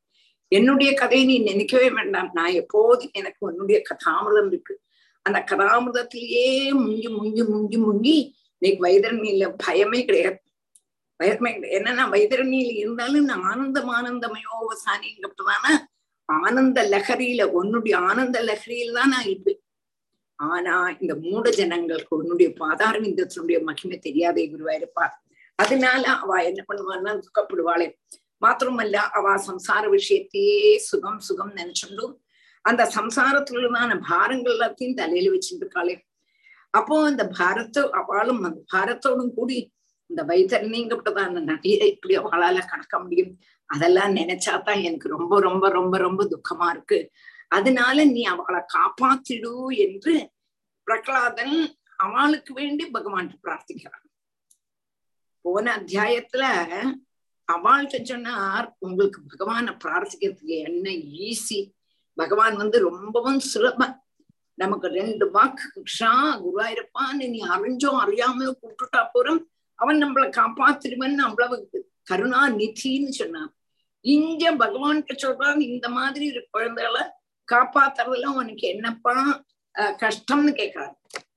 என்னுடைய 0.51 0.93
கதையை 0.93 1.25
நீ 1.27 1.39
நினைக்கவே 1.39 1.89
வேண்டாம். 1.91 2.29
நான் 2.33 2.51
எப்போதும் 2.51 3.09
எனக்கு 3.13 3.37
உன்னுடைய 3.39 3.81
கதாமிரதம் 3.89 4.47
இருக்கு. 4.47 4.75
அந்த 5.21 5.43
கதாமிரதத்திலேயே 5.51 6.47
முங்கி 6.71 7.09
முங்கி 7.17 7.43
முங்கி 7.53 7.77
முங்கி 7.87 8.17
இன்னைக்கு 8.61 8.79
வைதரணியில 8.85 9.55
பயமே 9.65 10.05
கிடையாது. 10.05 10.39
பயமே 11.23 11.49
கிடையாது. 11.53 11.79
என்னன்னா 11.79 12.05
வைதரணியில் 12.15 12.73
இருந்தாலும் 12.75 13.25
நான் 13.25 13.43
ஆனந்தம் 13.43 13.91
ஆனந்தமயோவசானிங்கிறதான 13.93 15.65
ஆனந்த 16.25 16.79
லஹரியில 16.89 17.43
உன்னுடைய 17.43 17.97
ஆனந்த 17.97 18.37
லஹரியில் 18.43 18.93
தான் 18.93 19.09
நான் 19.09 19.25
இருப்பேன். 19.25 19.61
ஆனா 20.35 20.89
இந்த 20.99 21.15
மூட 21.15 21.49
ஜனங்களுக்கு 21.49 22.17
உன்னுடைய 22.17 22.53
பாதாரவிந்தத்தினுடைய 22.59 23.63
மகிமை 23.63 23.97
தெரியாதே 23.97 24.43
குருவாயிருப்பா 24.51 25.05
அதனால 25.55 26.03
அவ 26.07 26.43
என்ன 26.43 26.65
பண்ணுவான்னா 26.67 27.11
துக்கப்படுவாளே. 27.25 27.87
மாத்திரமல்ல 28.41 28.95
அவ 28.95 29.35
சம்சார 29.37 29.83
விஷயத்தையே 29.89 30.77
சுகம் 30.79 31.19
சுகம் 31.19 31.53
நினைச்சுண்டும் 31.55 32.13
அந்த 32.61 32.91
சம்சாரத்துள்ளதான 32.95 33.99
பாரங்கள் 34.09 34.53
எல்லாத்தையும் 34.53 34.93
தலையில 34.93 35.33
வச்சுட்டு 35.33 35.63
இருக்காளே 35.63 35.95
அப்போ 36.73 37.05
அந்த 37.05 37.23
பாரத்தை 37.39 37.83
அவளும் 37.91 38.43
அந்த 38.43 38.59
பாரத்தோடும் 38.73 39.33
கூடி 39.33 39.73
இந்த 40.09 40.23
வைத்தரணிங்கப்பட்டதான 40.23 41.41
நடிகை 41.41 41.87
இப்படி 41.89 42.17
அவளால 42.17 42.57
கடக்க 42.67 42.99
முடியும்? 42.99 43.39
அதெல்லாம் 43.65 44.15
நினைச்சாதான் 44.15 44.83
எனக்கு 44.83 45.07
ரொம்ப 45.09 45.39
ரொம்ப 45.39 45.69
ரொம்ப 45.69 45.97
ரொம்ப 45.97 46.27
துக்கமா 46.33 46.69
இருக்கு. 46.69 46.99
அதனால 47.47 48.05
நீ 48.05 48.23
அவளை 48.23 48.61
காப்பாத்திடு 48.75 49.53
என்று 49.75 50.13
பிரகலாதன் 50.87 51.75
அவளுக்கு 51.95 52.53
வேண்டி 52.53 52.85
பகவான் 52.85 53.39
பிரார்த்திக்கிறான். 53.43 54.05
போன 55.45 55.65
அத்தியாயத்துல 55.77 56.43
அவள்கிட்ட 57.53 57.97
சொன்னார் 58.11 58.67
உங்களுக்கு 58.85 59.19
பகவான 59.31 59.73
பிரார்த்திக்கிறதுக்கு 59.83 60.55
என்ன 60.69 60.89
ஈஸி. 61.27 61.59
பகவான் 62.17 62.55
வந்து 62.61 62.77
ரொம்பவும் 62.89 63.41
சுலபம் 63.51 63.95
நமக்கு 64.61 64.87
ரெண்டு 64.99 65.25
வாக்கு 65.35 65.65
கிருஷ்ணா 65.75 66.11
குருவாயிருப்பான்னு 66.43 67.27
நீ 67.33 67.39
அறிஞ்சோ 67.55 67.91
அறியாமலோ 68.03 68.51
கூப்பிட்டுட்டா 68.61 69.01
போறோம் 69.13 69.41
அவன் 69.79 70.01
நம்மளை 70.03 70.27
காப்பாத்திருவன் 70.39 71.15
அவ்வளவு 71.27 71.83
கருணா 72.09 72.41
நிதின்னு 72.59 73.13
சொன்னான். 73.19 73.49
இங்க 74.05 74.43
பகவான்கிட்ட 74.63 75.13
சொல்றான் 75.23 75.59
இந்த 75.69 75.87
மாதிரி 75.97 76.25
ஒரு 76.33 76.41
குழந்தைகளை 76.55 77.03
காப்பாத்துறதுல 77.47 78.31
உனக்கு 78.41 78.65
என்னப்பா 78.73 79.15
கஷ்டம்னு 80.03 80.51
கேக்குறாரு. 80.59 80.93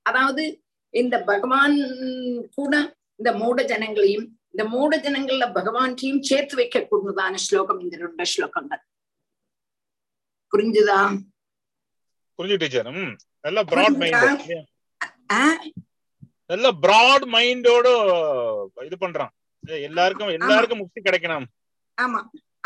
அதாவது 0.09 0.43
இந்த 0.93 1.15
பகவான் 1.31 1.75
கூட 2.57 2.73
இந்த 3.19 3.29
மூட 3.41 3.61
ஜனங்களையும் 3.71 4.27
இந்த 4.53 4.63
மூட 4.73 4.97
ஜனங்கள்ல 5.05 5.45
பகவான்டையும் 5.57 6.25
சேர்த்து 6.29 6.55
வைக்க 6.59 6.79
கூடதான 6.89 7.39
ஸ்லோகம் 7.45 7.79
இந்த 7.83 7.95
ரெண்டு 8.03 8.25
ஸ்லோகங்கள். 8.33 8.81
புரிஞ்சுதா? 10.51 10.99
புரிஞ்சு 12.39 12.57
டீச்சர். 12.63 12.89
நல்ல 13.45 13.59
பிராட்? 13.71 13.97
மைண்ட் 14.01 14.61
நல்ல 16.51 16.67
பிராட் 16.83 17.25
மைண்டோட 17.35 17.87
இது 18.87 18.97
பண்றான். 19.03 19.33
எல்லாருக்கும் 19.87 20.33
எல்லாருக்கும் 20.37 20.81
முக்தி 20.83 20.99
கிடைக்கணும். 21.01 21.45
ஆமா 21.97 22.19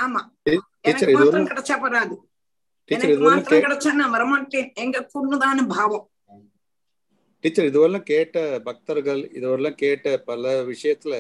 ஆமா. 0.04 0.22
டீச்சர் 0.48 1.10
எனக்கு 1.10 1.14
இது 1.16 1.20
ஒரு 1.20 1.26
மாத்திரம் 1.26 1.50
கிடைச்சா 1.52 1.76
வராது 1.86 2.16
டீச்சர் 2.90 3.10
எனக்கு 3.10 3.28
மாத்திரம் 3.30 3.66
கிடைச்சா 3.66 3.92
நான் 4.02 4.16
வரமாட்டேன். 4.16 4.70
எங்க 4.84 4.98
கூடதான 5.14 5.68
பாவம். 5.76 6.06
டீச்சர் 7.44 7.70
இதுவரெல்லாம் 7.72 8.10
கேட்ட 8.14 8.38
பக்தர்கள் 8.68 9.22
இதுவரெல்லாம் 9.40 9.82
கேட்ட 9.84 10.18
பல 10.30 10.54
விஷயத்துல 10.72 11.16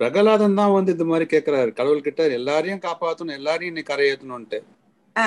பிரகலாதன் 0.00 0.54
தான் 0.54 0.72
வந்து 0.72 0.92
இது 0.92 1.04
மாதிரி 1.04 1.26
கேக்குறாரு. 1.32 1.70
கடவுள்கிட்ட 1.70 2.32
எல்லாரையும் 2.32 2.78
காப்பாத்தணும் 2.78 3.32
எல்லாரையும் 3.32 3.74
நீ 3.74 3.82
கரையேத்தணும்ட்டு 3.90 4.58
ஆ. 5.16 5.24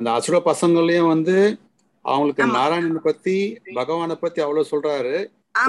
அந்த 0.00 0.12
அசுர 0.12 0.36
பசங்களையும் 0.44 1.06
வந்து 1.06 1.36
அவங்களுக்கு. 2.04 2.46
நாராயணனை 2.46 3.02
பத்தி 3.02 3.36
பகவானை 3.74 4.16
பத்தி 4.16 4.40
அவ்வளவு 4.40 4.70
சொல்றாரு. 4.70 5.14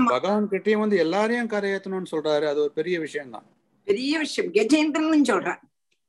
பகவான் 0.07 0.49
கிட்டயும் 0.51 0.83
வந்து 0.83 0.97
எல்லாரையும் 0.97 1.49
கரையேத்தணும்னு 1.49 2.11
சொல்றாரு. 2.11 2.45
அது 2.51 2.61
ஒரு 2.61 2.71
பெரிய 2.71 2.99
விஷயம் 2.99 3.31
தான். 3.31 3.45
பெரிய 3.87 4.19
விஷயம். 4.19 4.51
கஜேந்திரன் 4.53 5.23
சொல்றேன். 5.23 5.59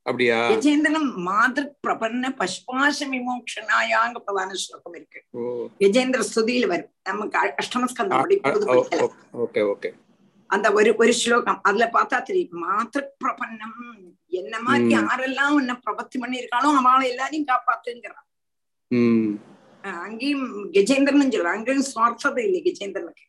அப்படியா? 0.05 0.37
கஜேந்திரன் 0.49 1.13
மாதிரி 1.27 1.67
பிரபன்ன 1.87 2.29
பஷ்பாச 2.39 3.07
விமோக்ஷனாயாங்க 3.13 4.19
பிரதான 4.25 4.53
ஸ்லோகம் 4.53 4.93
இருக்கு. 4.93 5.21
கஜேந்திர 5.79 6.23
ஸ்துதியில 6.29 6.67
வரும். 6.67 6.91
நமக்கு 7.03 7.53
அஷ்டமஸ்கந்தம் 7.63 8.21
ஓகே 9.45 9.61
ஓகே. 9.73 9.91
அந்த 10.47 10.67
ஒரு 10.71 10.89
ஒரு 10.95 11.13
ஸ்லோகம். 11.13 11.59
அதுல 11.61 11.85
பார்த்தா 11.93 12.17
தெரியும் 12.21 12.61
மாத்திர 12.63 13.01
பிரபன்னம் 13.23 13.79
என்ன 14.39 14.59
மாதிரி. 14.59 14.95
யாரெல்லாம் 14.95 15.55
உன்னை 15.57 15.75
பிரபத்தி 15.85 16.17
பண்ணிருக்காளோ 16.23 16.69
அவளை 16.81 17.09
எல்லாரையும் 17.09 17.49
காப்பாத்துங்கிறான். 17.51 18.27
அங்கேயும் 20.05 20.45
கஜேந்திரன் 20.73 21.33
சொல்றான். 21.35 21.57
அங்கேயும் 21.57 21.89
சுவார்த்ததை 21.91 22.43
இல்லை 22.47 22.61
கஜேந்திரனுக்கு. 22.67 23.25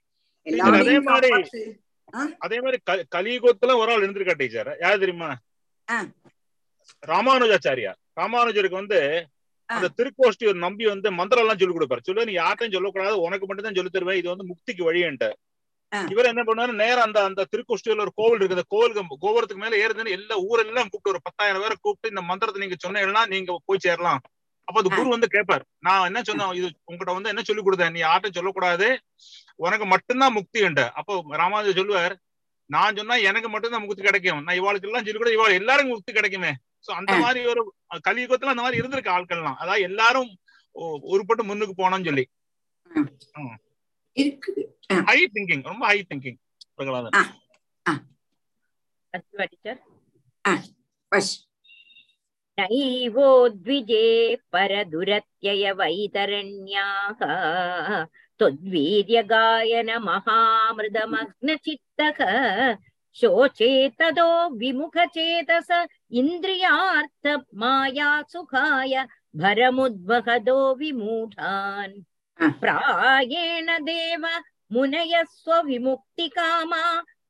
அதே 0.46 0.50
எல்லாரையும் 0.52 1.08
காப்பாத்து. 1.08 1.62
அதே 2.38 2.58
மாதிரி 2.60 2.78
கலியுகத்துல 3.16 3.76
ஒரு 3.80 3.90
ஆள் 3.92 4.04
இருந்திருக்கா 4.04 4.34
டீச்சர்? 4.42 4.70
யார் 4.80 5.02
தெரியுமா? 5.04 5.30
ஆ. 5.88 5.96
ராமானுஜாச்சாரியா 7.06 7.92
ராமானுஜருக்கு 8.20 8.80
வந்து. 8.82 9.00
அந்த 9.68 9.88
திருக்கோஷ்டி 9.96 10.44
ஒரு 10.50 10.58
நம்பி 10.66 10.84
வந்து 10.86 11.08
மந்திரம் 11.12 11.42
எல்லாம் 11.44 11.60
சொல்லி 11.60 11.74
கொடுப்பாரு. 11.74 12.06
சொல்லு 12.08 12.28
நீ 12.28 12.32
யார்ட்டையும் 12.32 12.76
சொல்லக்கூடாது 12.76 13.16
உனக்கு 13.26 13.46
மட்டும் 13.46 13.66
தான் 13.66 13.78
சொல்லி 13.78 13.90
தருவேன் 13.90 14.20
இது 14.20 14.28
வந்து 14.32 14.48
முக்திக்கு 14.50 14.82
வழின்ட்டு. 14.88 15.28
இவர் 16.12 16.30
என்ன 16.30 16.42
பண்ணுவாரு? 16.48 16.72
நேரம் 16.82 17.06
அந்த 17.06 17.18
அந்த 17.28 17.46
திருக்கோஷ்டியில 17.52 18.04
ஒரு 18.06 18.12
கோவில் 18.20 18.40
இருக்கு 18.40 18.56
அந்த 18.56 18.66
கோவிலுக்கு 18.74 19.20
கோபுரத்துக்கு 19.24 19.62
மேல 19.64 19.78
ஏறுதுன்னு 19.84 20.16
எல்லா 20.16 20.36
ஊரெல்லாம் 20.48 20.90
கூப்பிட்டு 20.90 21.12
ஒரு 21.14 21.20
பத்தாயிரம் 21.28 21.62
பேரை 21.64 21.76
கூப்பிட்டு 21.78 22.12
இந்த 22.12 22.22
மந்திரத்தை 22.30 22.60
நீங்க 22.64 22.78
சொன்னீங்கன்னா 22.84 23.22
நீங்க 23.32 23.56
போய் 23.68 23.84
சேரலாம். 23.86 24.20
அப்ப 24.68 24.78
அந்த 24.80 24.90
குரு 24.96 25.14
வந்து 25.14 25.28
கேட்பார் 25.34 25.62
நான் 25.86 26.06
என்ன 26.08 26.20
சொன்னேன் 26.28 26.50
இது 26.58 26.66
உங்ககிட்ட 26.88 27.12
வந்து 27.18 27.30
என்ன 27.32 27.42
சொல்லி 27.48 27.62
கொடுத்தேன்? 27.66 27.92
நீ 27.94 28.00
யார்ட்டும் 28.04 28.36
சொல்லக்கூடாது. 28.38 28.88
உனக்கு 29.64 29.86
மட்டும்தான் 29.92 30.34
முக்தி 30.38 30.58
உண்டு 30.68 30.84
அப்போ 31.00 31.12
ராமானுஜர் 31.42 31.78
சொல்லுவார் 31.80 32.14
நான் 32.70 32.98
சொன்னா 32.98 33.16
எனக்கு 33.28 33.48
மட்டும்தான் 33.52 33.84
முக்தி 33.84 34.02
கிடைக்கும். 34.08 34.40
நான் 34.46 34.58
இவாளுக்கு 34.60 34.88
எல்லாம் 34.88 35.06
சொல்லி 35.06 35.20
கூட 35.22 35.30
இவாள் 35.36 35.58
எல்லாருக்கும் 35.60 35.94
முக்தி 35.96 36.12
கிடைக்குமே. 36.18 36.50
சோ 36.86 36.90
அந்த. 36.98 37.12
மாதிரி 37.24 37.40
ஒரு 37.52 37.62
கலியுகத்துல 38.08 38.52
அந்த 38.54 38.64
மாதிரி 38.64 38.80
இருந்திருக்கு 38.80 39.14
ஆட்கள்லாம். 39.14 39.58
அதாவது 39.62 39.86
எல்லாரும் 39.88 40.30
உருப்பட்டு 41.14 41.48
முன்னுக்கு 41.50 41.74
போனோம்னு 41.80 42.08
சொல்லி. 42.10 42.26
இருக்கு 44.17 44.51
ஹை 45.09 45.19
திங்கிங் 45.35 45.63
ரொம்ப 45.69 45.83
ஹை 45.91 45.99
திங்கிங் 46.11 46.39
பிரகலாதன் 46.77 47.15
अस्तु 49.13 49.35
वा 49.39 49.45
टीचर् 49.51 49.79
பஸ் 51.11 51.33
नैवो 52.57 53.27
द्विजे 53.63 54.05
परदुरत्यय 54.53 55.63
वैतरण्याः 55.79 57.19
त्वद्वीर्यगायन 58.39 59.89
महामृदमग्नचित्तः 60.07 62.19
शोचे 63.15 63.71
तदो 63.99 64.29
विमुखचेतस 64.61 65.69
इन्द्रियार्थ 66.21 67.23
माया 67.61 68.09
सुखाय 68.33 68.93
भरमुद्वहदो 69.41 70.59
विमूढान् 70.81 71.95
हा. 71.97 72.03
प्रायेण 72.61 73.67
देव 73.85 74.25
मुनयः 74.73 75.23
स्वविमुक्तिकामा 75.29 76.83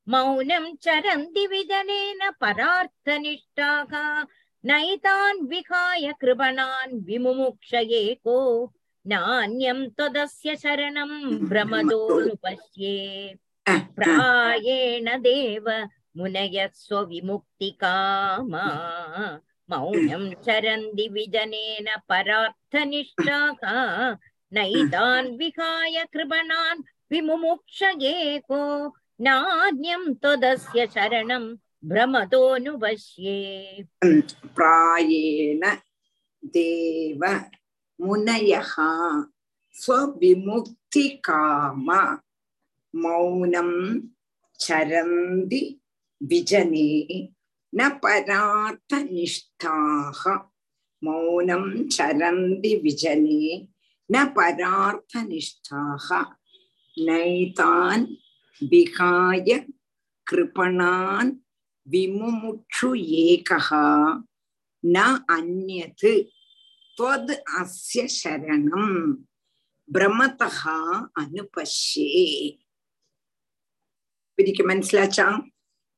मौनं 0.08 0.66
चरन्ति 0.84 1.46
विजनेन 1.48 2.30
परार्थनिष्ठाः 2.42 3.94
नैतान् 4.70 5.48
विहाय 5.50 6.12
कृपणान् 6.22 7.00
विमुमुक्ष 7.06 7.74
एको 7.74 8.40
नान्यं 9.14 9.86
त्वदस्य 9.98 10.56
शरणं 10.64 11.12
भ्रमदोनुपश्ये 11.50 12.98
प्रायेण 13.98 15.10
देव 15.22 15.70
मुनयः 16.18 16.68
स्वविमुक्तिकामा 16.84 18.66
मौनं 19.72 20.30
चरन्ति 20.46 21.08
विजनेन 21.14 21.88
परार्थनिष्ठाः 22.10 23.62
नैतान् 24.56 25.36
विहाय 25.38 25.96
कृपणान् 26.14 26.82
विमुमुक्ष 27.12 27.82
एको 27.84 28.62
नान्यं 29.28 30.04
त्वदस्य 30.22 30.86
शरणं 30.94 31.44
भ्रमतोऽनुपश्ये 31.90 33.38
प्रायेण 34.56 35.62
देव 36.56 37.22
मुनयः 38.00 38.74
स्वविमुक्तिकाम 39.84 41.90
मौनं 42.94 43.72
चरन्ति 44.60 45.62
विजने 46.22 46.90
न 47.74 47.90
परार्थनिष्ठाः 48.04 50.22
मौनं 51.02 51.64
चरन्ति 51.88 52.72
विजने 52.84 53.44
न 54.10 54.24
परार्थनिष्ठाः 54.38 56.08
नैतान् 56.98 58.06
विहाय 58.62 59.50
कृपणान् 60.28 61.32
विमुमुक्षु 61.88 62.90
एकः 63.24 63.70
न 64.84 64.98
अन्यत् 65.38 66.06
त्वद् 66.98 67.32
अस्य 67.60 68.08
शरणं 68.20 68.92
ഭ്രമതഃ 69.90 70.60
അനുപശ്യേ 71.22 72.28
എനിക്ക് 74.38 74.64
മനസ്സിലാച്ചാ 74.70 75.28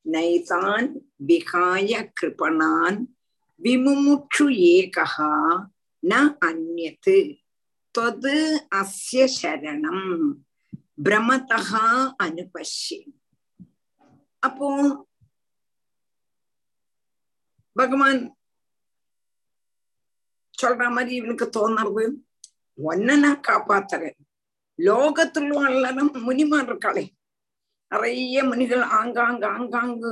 നൈതാൻ 0.06 0.84
വിഹായ 1.28 1.92
കൃപണാൻ 2.18 2.94
വിമുമുക്ഷു 3.60 4.46
ഏകഃ 4.72 5.14
ന 6.02 6.14
അന്യത് 6.48 7.16
त्वद् 7.95 8.31
अस्य 8.71 9.27
शरणम् 9.29 10.05
பிரமதா 11.05 11.85
அனுபஷி 12.23 12.97
அப்போ 14.43 14.67
பகவான் 17.75 18.21
சொல்ற 20.57 20.89
மாதிரி 20.89 21.15
இவனுக்கு 21.15 21.47
தோணுறது 21.49 22.03
ஒன்ன 22.77 23.15
நான் 23.15 23.45
காப்பாத்துறேன் 23.47 24.17
லோகத்துல 24.79 25.63
எல்லாரும் 25.71 26.11
முனிமார் 26.19 26.67
இருக்காளே 26.67 27.05
நிறைய 27.91 28.43
முனிகள் 28.43 28.83
ஆங்காங்க 28.99 29.43
ஆங்காங்கு 29.47 30.11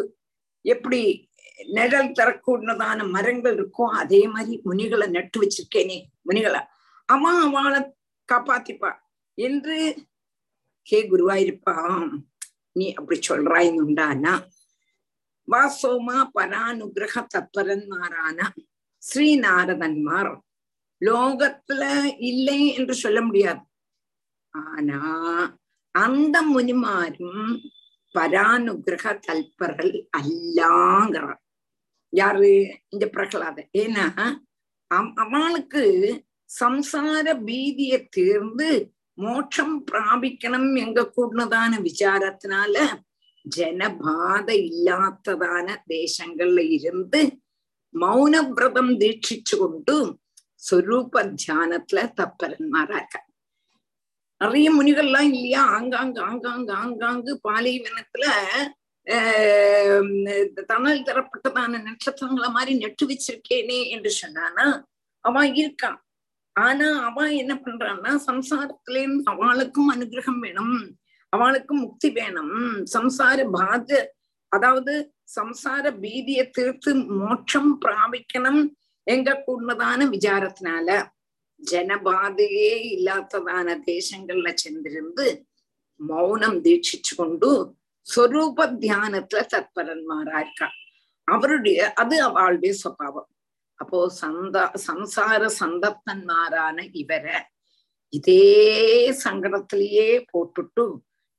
எப்படி 0.65 1.01
நிழல் 1.69 2.15
தரக்கூடதான 2.19 3.07
மரங்கள் 3.09 3.55
இருக்கோ 3.55 3.85
அதே 4.01 4.21
மாதிரி 4.27 4.55
முனிகளை 4.65 5.07
நட்டு 5.07 5.37
வச்சிருக்கேனே 5.39 5.97
முனிகளை. 6.29 6.61
அம்மா 7.09 7.31
அவளை 7.43 7.81
காப்பாத்திப்பா. 8.31 8.91
என்று 9.33 9.77
ஹே 10.83 10.97
குருவாயிருப்பா. 11.09 11.75
நீ 12.71 12.93
அப்படி 12.93 13.19
சொல்றாய்னுண்டானா 13.27 14.33
வாசோமா 15.51 16.17
பரானுகிரக 16.35 17.15
தத்வரன்மாரான 17.33 18.39
ஸ்ரீநாரதன்மார். 19.01 20.37
லோகத்துல 21.05 21.83
இல்லை 22.19 22.59
என்று 22.73 22.93
சொல்ல 22.93 23.21
முடியாது. 23.21 23.63
ஆனா 24.49 24.99
அந்த 25.91 26.41
முனிமாரும் 26.41 27.59
பரானுகிரக 28.13 29.05
தல்பரல் 29.27 29.97
அல்லாங்கிறார். 30.17 31.41
யாரு? 32.09 32.51
இந்த 32.89 33.05
பிரகலாத 33.13 33.67
ஏன்னா 33.77 34.07
அவளுக்கு 35.15 35.83
சம்சார 36.49 37.25
பீதியை 37.47 37.99
தேர்ந்து 38.09 38.69
மோட்சம் 39.17 39.75
பிராபிக்கணும் 39.91 40.71
எங்க 40.79 40.99
கூடதான 41.15 41.71
விசாரத்தினால 41.87 42.75
ஜனபாத 43.45 44.47
இல்லாததான 44.69 45.67
தேசங்கள்ல 45.89 46.59
இருந்து 46.77 47.21
மௌன 47.93 48.41
விரதம் 48.49 48.93
தீட்சிச்சு 48.97 49.55
கொண்டு 49.57 49.95
சொரூப 50.61 51.23
தியானத்துல 51.43 51.99
தப்பரன்மாரா 52.19 52.97
இருக்க 52.97 53.17
நிறைய 54.41 54.67
முனிகள்லாம் 54.71 55.29
இல்லையா? 55.33 55.61
ஆங்காங்கு 55.67 56.19
ஆங்காங்கு 56.21 56.73
ஆங்காங்கு 56.73 57.31
பாலைவனத்துல 57.47 58.25
தணல் 60.69 61.07
தரப்பட்டதான 61.07 61.81
நட்சத்திரங்களை 61.87 62.49
மாதிரி 62.49 62.73
நெட்டு 62.83 63.05
வச்சிருக்கேனே 63.09 63.79
என்று 63.95 64.11
சொன்னானா? 64.21 64.67
அவன் 65.25 65.49
இருக்கான். 65.61 65.99
ஆனா 66.65 66.87
அவன் 67.09 67.31
என்ன 67.41 67.53
பண்றான்னா 67.65 68.11
சம்சாரத்திலேயும் 68.27 69.19
அவளுக்கும் 69.23 69.89
அனுகிரகம் 69.93 70.39
வேணும். 70.39 70.77
அவளுக்கும் 71.33 71.79
முக்தி 71.79 72.09
வேணும். 72.11 72.55
சம்சார 72.95 73.37
பாத 73.51 73.89
அதாவது 74.51 74.93
சம்சார 75.35 75.85
பீதியை 76.03 76.43
தீர்த்து 76.49 76.91
மோட்சம் 77.19 77.71
பிராபிக்கணும் 77.81 78.61
எங்க 79.07 79.29
கூடதான 79.47 79.99
விசாரத்தினால. 80.15 80.89
ஜனபாதையே 81.71 82.71
இல்லாததான 82.95 83.67
தேசங்கள்ல 83.89 84.49
சென்றிருந்து 84.63 85.25
மௌனம் 85.99 86.59
தீட்சிச்சு 86.65 87.13
கொண்டு 87.17 87.49
சொரூப 88.07 88.59
தியானத்துல 88.83 89.39
தற்பரன்மாரா 89.53 90.35
இருக்கா. 90.43 90.67
அவருடைய 91.27 91.79
அது 91.93 92.15
அவளுடைய 92.21 92.73
சுவாவம் 92.83 93.29
അപ്പോ 93.79 93.99
സന്ത 94.15 94.55
സംസാര 94.81 95.41
സന്തപ്തന്മാരാണ് 95.55 96.83
ഇവര് 96.93 97.37
ഇതേ 98.13 98.41
സങ്കടത്തിലേ 99.21 100.09
പോട്ടിട്ടു 100.31 100.85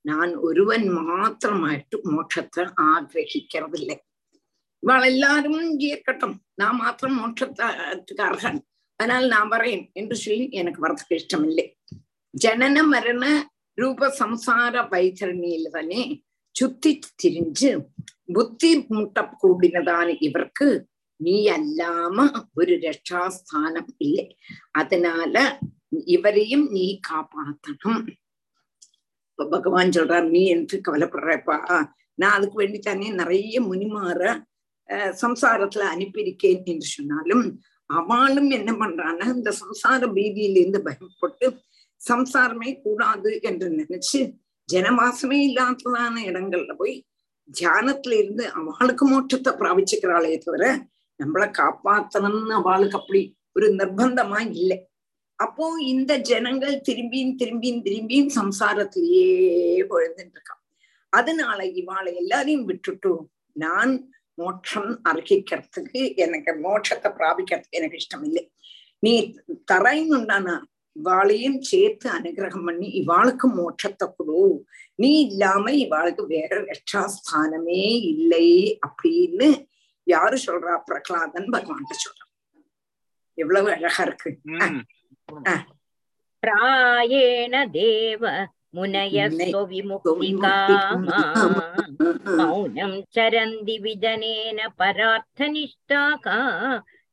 ഞാൻ 0.05 0.29
ഒരുവൻ 0.41 0.83
മാത്രമായിട്ട് 0.99 1.97
മോക്ഷത്തെ 2.07 2.63
ആഗ്രഹിക്കറതില്ല 2.91 3.93
ഇവളെല്ലാരും 4.83 5.57
ജീർക്കട്ടും 5.81 6.33
ഞാൻ 6.61 6.73
മാത്രം 6.77 7.13
മോക്ഷത്തെ 7.17 8.23
അർഹൻ 8.23 8.57
അതിനാൽ 9.01 9.25
ഞാൻ 9.29 9.47
പറയും 9.51 9.83
എന്ന് 9.97 10.17
ചൊല്ലി 10.17 10.47
എനിക്ക് 10.55 10.81
വർദ്ധക്ക് 10.81 11.15
ഇഷ്ടമില്ലേ 11.15 11.67
ജനന 12.35 12.81
മരണ 12.87 13.25
രൂപസംസാര 13.79 14.77
വൈതരണിയിൽ 14.93 15.65
തന്നെ 15.77 16.03
ചുത്തി 16.55 16.93
തിരിഞ്ച് 17.21 17.71
ബുദ്ധിമുട്ട 18.29 19.19
കൂടിനതാണ് 19.41 20.13
ഇവർക്ക് 20.23 20.69
நீ 21.21 21.37
அல்லாம 21.49 22.27
ஒரு 22.55 22.75
ரட்சாஸ்தானம் 22.79 23.91
இல்லை 23.99 24.27
அதனால 24.73 25.35
இவரையும் 26.09 26.67
நீ 26.71 26.87
காப்பாத்தணும் 27.09 28.05
பகவான் 29.39 29.97
சொல்றார் 29.97 30.29
நீ 30.29 30.43
என்று 30.49 30.77
கவலைப்படுறப்பா 30.81 31.59
நான் 32.19 32.37
அதுக்கு 32.37 32.57
வேண்டித்தானே 32.61 33.11
நிறைய 33.13 33.61
முனிமாற 33.63 34.23
சம்சாரத்துல 35.23 35.85
அனுப்பியிருக்கேன் 35.91 36.63
என்று 36.65 36.89
சொன்னாலும் 36.89 37.45
அவளும் 37.91 38.51
என்ன 38.51 38.71
பண்றான்னா 38.73 39.27
இந்த 39.37 39.51
சம்சார 39.61 40.07
பீதியிலிருந்து 40.13 40.81
பயப்பட்டு 40.83 41.47
சம்சாரமே 42.01 42.71
கூடாது 42.83 43.31
என்று 43.41 43.69
நினைச்சு 43.73 44.21
ஜனவாசமே 44.69 45.39
இல்லாததான 45.49 46.15
இடங்கள்ல 46.27 46.75
போய் 46.77 46.95
தியானத்துல 47.49 48.17
இருந்து 48.19 48.45
அவளுக்கு 48.53 49.05
மோட்சத்தை 49.07 49.53
பிராபிச்சுக்கிறாளே 49.61 50.35
தவிர 50.39 50.65
நம்மளை 51.21 51.47
காப்பாத்தணும்னு 51.59 52.55
அவளுக்கு 52.61 52.99
அப்படி 53.01 53.23
ஒரு 53.57 53.67
நிர்பந்தமா 53.75 54.41
இல்லை. 54.55 54.79
அப்போ 55.39 55.67
இந்த 55.93 56.13
ஜனங்கள் 56.31 56.75
திரும்பியும் 56.89 57.35
திரும்பியும் 57.41 57.83
திரும்பியும் 57.87 58.31
சம்சாரத்திலேயே 58.39 59.29
பொழுதுட்டு 59.91 60.35
இருக்கான் 60.37 60.63
அதனால 61.13 61.59
இவாளை 61.81 62.11
எல்லாரையும் 62.23 62.67
விட்டுட்டு 62.71 63.13
நான் 63.57 63.93
மோட்சம் 64.39 64.91
அர்ஹிக்கிறதுக்கு 65.11 66.03
எனக்கு 66.17 66.53
மோட்சத்தை 66.67 67.09
பிராபிக்கிறதுக்கு 67.19 67.79
எனக்கு 67.81 68.01
இஷ்டம் 68.03 68.27
இல்லை 68.29 68.45
நீ 69.03 69.13
தரையுண்டானா 69.73 70.57
இவாளையும் 70.97 71.59
சேர்த்து 71.71 72.07
அனுகிரகம் 72.11 72.67
பண்ணி 72.69 72.89
இவாளுக்கு 73.01 73.47
மோட்சத்தை 73.59 74.07
கொடு. 74.09 74.39
நீ 74.99 75.11
இல்லாம 75.21 75.73
இவாளுக்கு 75.85 76.25
வேற 76.27 76.53
ரட்சாஸ்தானமே 76.71 77.85
இல்லை 78.13 78.49
அப்படின்னு 78.89 79.49
யாரு 80.10 80.38
சொல்றா 80.48 80.74
பிரகலாதன் 80.90 81.50
பகவான்கிட்ட 81.56 81.96
சொல்றான் 82.06 82.32
எவ்வளவு 83.38 83.70
அழகா 83.78 84.04
இருக்கு 84.08 84.32
प्रायेण 86.44 87.54
देव 87.72 88.24
मुनयस्व 88.76 89.58
विमुक्तिकामा 89.66 91.20
मौनं 92.40 92.94
चरन्ति 93.16 93.78
विजनेन 93.84 94.60
परार्थनिष्ठाका 94.80 96.38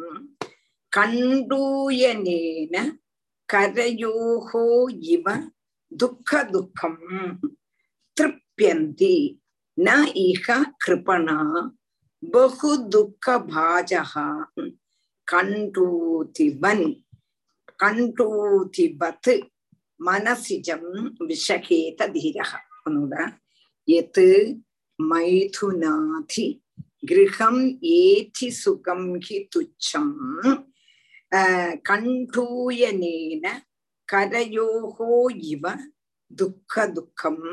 கண்டூயனேன 0.92 2.74
கரையோகோ 3.48 4.66
இவ 5.10 5.26
துக்க 5.92 6.42
துக்கம் 6.52 7.02
திருப்தியந்தி 8.16 9.14
ந 9.78 9.88
இஹ 10.24 10.46
கிருபணா 10.82 11.38
பகு 12.22 12.72
துக்க 12.92 13.26
பாஜகா 13.52 14.26
கண்டூதிவன் 15.28 16.86
கண்டூதிபத் 17.82 19.30
மனசிஜம் 20.00 20.90
விஷகேத 21.28 22.00
தீரக 22.14 22.52
ஒன்னோட 22.86 23.14
எது 23.88 24.28
மைதுனாதி 24.98 26.46
கிரகம் 27.08 27.62
ஏதி 27.98 28.48
சுகம் 28.62 29.08
ஹி 29.26 29.38
துச்சம். 29.54 30.14
கண்டூயனேன 31.88 33.44
கரையோகோ 34.08 35.12
இவ 35.52 35.64
துக்க 36.30 36.74
துக்கம். 36.96 37.44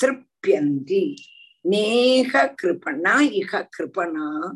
திருப்தி 0.00 0.31
பிராப்யந்தி 0.46 1.16
நேக 1.60 2.54
கிருபணா 2.62 3.14
இக 3.20 3.68
கிருபணா 3.78 4.50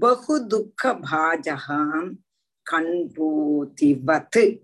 பகு 0.00 0.46
துக்க 0.46 0.94
பாஜகாம் 0.94 2.16
கண்பூதிவத் 2.70 4.58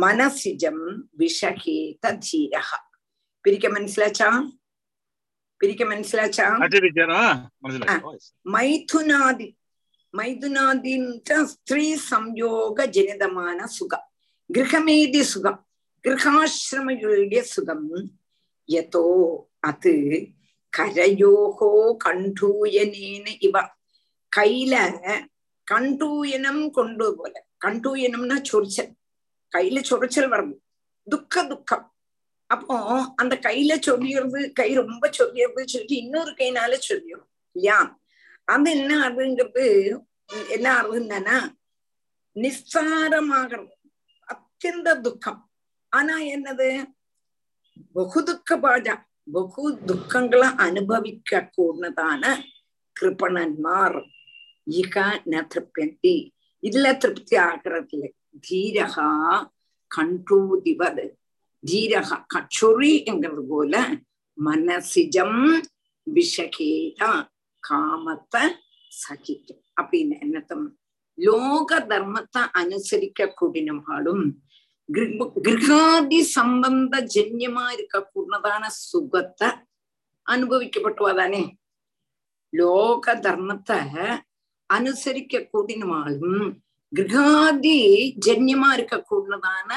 மனசிஜம் 0.00 1.02
விஷகேத 1.18 2.18
தீரக 2.18 2.84
பிரிக்க 3.40 3.68
மனசிலாச்சா? 3.68 4.48
பிரிக்க 5.56 5.84
மனசிலாச்சா? 5.84 6.46
மைதுனாதி 8.44 9.56
மைதுனாதின்ற 10.12 11.42
ஸ்திரீ 11.42 11.94
சம்யோக 12.10 12.86
ஜனிதமான 12.86 13.64
சுகம். 13.64 14.10
கிரகமேதி 14.54 15.20
சுகம். 15.20 15.66
கிரகாசிரமயுடைய 16.08 17.40
சுகம். 17.40 17.90
யதோ 18.68 19.04
அது 19.60 19.94
கரையோகோ 20.72 21.70
கண்டூயனேன 22.04 23.26
இவ 23.40 23.56
கையில 24.32 24.74
கண்டூயனம் 25.68 26.64
கொண்டு 26.70 27.06
போல 27.16 27.34
கண்டூயனம்னா 27.64 28.38
சொரிச்சல் 28.50 28.92
கையில 29.52 29.78
சொரிச்சல் 29.90 30.32
வரணும் 30.32 30.62
துக்க 31.06 31.42
துக்கம் 31.44 31.86
அப்போ 32.50 32.76
அந்த 33.16 33.34
கையில 33.42 33.72
சொல்லிடுறது 33.86 34.40
கை 34.52 34.68
ரொம்ப 34.74 35.04
சொல்லிடுறது 35.18 35.64
சொல்லி 35.66 35.94
இன்னொரு 35.96 36.32
கைனால 36.32 36.74
சொல்லிடும் 36.88 37.30
இல்லையா 37.56 37.78
அது 38.48 38.70
என்ன 38.72 38.92
அதுங்கிறது 39.06 39.64
என்ன 40.48 40.66
அருந்தனா 40.80 41.36
நிஸ்தாரமாகிறது 42.36 43.74
அத்தியந்த 44.28 44.90
துக்கம் 45.00 45.40
ஆனா 45.92 46.14
என்னது 46.34 46.68
பகு 47.96 48.20
துக்க 48.22 48.56
பாஜா 48.56 48.94
பகு 49.32 49.64
துக்கங்களை 49.88 50.48
அனுபவிக்க 50.66 51.40
கூடதான 51.56 52.22
கிருபணன்மார் 52.96 53.98
இக 54.72 54.96
ந 55.26 55.42
திருப்தி 55.48 56.16
இதுல 56.62 56.86
திருப்தி 56.98 57.36
ஆகிறது 57.42 57.94
இல்லை 57.96 58.10
தீரகா 58.46 59.10
கண்டூதிவது 59.90 61.06
தீரகா 61.64 62.16
கச்சொரி 62.34 62.92
என்கிறது 63.06 63.44
போல 63.48 63.74
மனசிஜம் 64.38 65.38
விஷகேதா 66.06 67.12
காமத்தை 67.62 68.42
சகிக்கும் 68.92 69.62
அப்படின்னு 69.80 70.16
என்னத்தம் 70.20 70.66
லோக 71.18 71.78
தர்மத்தை 71.88 72.42
அனுசரிக்க 72.60 73.28
கூடினவாளும் 73.40 74.24
கிரகாதி 74.88 76.20
சம்பந்த 76.32 77.00
ஜன்யமா 77.14 77.64
இருக்கக்கூடதான 77.72 78.62
சுகத்தை 78.82 79.48
அனுபவிக்கப்பட்டுவாதானே 80.26 81.42
லோக 82.52 83.14
தர்மத்தை 83.20 83.80
அனுசரிக்க 84.70 85.42
கூடினாலும் 85.52 86.40
கிரகாதி 86.92 87.76
ஜன்யமா 88.26 88.70
இருக்கக்கூடதான 88.76 89.70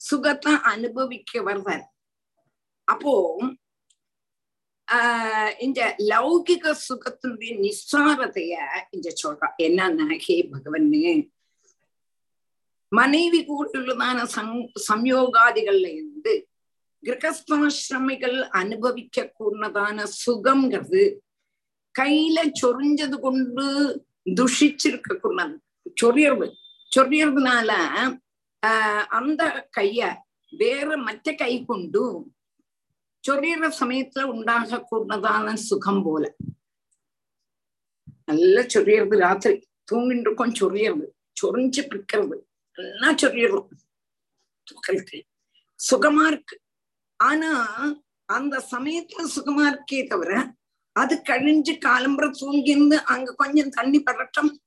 சுகத்தை 0.00 0.52
அனுபவிக்க 0.64 1.42
வருவார் 1.42 1.84
அப்போ 2.88 3.12
ஆஹ் 4.88 5.52
இந்த 5.58 5.80
லௌகிக 6.08 6.72
சுகத்தினுடைய 6.88 7.52
நிஸ்சாரத்தைய 7.58 8.54
இங்க 8.90 9.08
சொல்றா 9.22 9.48
என்னன்னா 9.58 10.06
ஹே 10.24 10.36
பகவன்னு 10.50 11.04
மனைவி 12.96 13.40
கூடுள்ளதான 13.46 14.18
சங் 14.34 14.54
சம்யோகாதிகள்ல 14.88 15.88
இருந்து 15.92 16.32
கிரகஸ்தாசிரமிகள் 17.02 18.36
அனுபவிக்க 18.52 19.32
கூடதான 19.38 20.06
சுகம்ங்கிறது 20.20 21.02
கையில 21.98 22.38
சொரிஞ்சது 22.62 23.16
கொண்டு 23.20 23.66
துஷிச்சிருக்க 24.34 25.16
கூடாது 25.16 25.56
சொரியறது 26.02 26.46
சொரியறதுனால 26.96 27.70
ஆஹ் 28.66 29.04
அந்த 29.18 29.42
கைய 29.76 30.00
வேற 30.52 30.96
மற்ற 30.96 31.32
கை 31.32 31.64
கொண்டு 31.64 32.02
சொறியற 33.24 33.70
சமயத்துல 33.80 34.22
உண்டாக 34.22 34.86
கூடதான 34.90 35.54
சுகம் 35.54 36.02
போல. 36.02 36.24
நல்லா 38.26 38.60
சொறியறது 38.60 39.18
ராத்திரி. 39.18 39.56
தூங்கிட்டு 39.92 40.20
இருக்கோம் 40.20 40.58
சொறியறது. 40.60 41.06
சொரிஞ்சு 41.36 41.82
பிக்கிறது 41.90 42.36
எல்லாம் 42.74 43.16
சொல்லிடுறோம்? 43.16 43.68
சுகமா 45.92 46.26
இருக்கு. 46.26 46.60
ஆனா 47.16 47.50
அந்த 48.24 48.66
சமயத்துல 48.70 49.28
சுகமா 49.36 49.64
இருக்கே 49.72 50.08
தவிர 50.08 50.54
அது 50.92 51.16
கழிஞ்சு 51.16 51.78
காலம்புற 51.84 52.30
தூங்கிருந்து 52.30 53.04
அங்க 53.04 53.34
கொஞ்சம் 53.34 53.68
தண்ணி 53.68 54.02
படட்டம் 54.02 54.62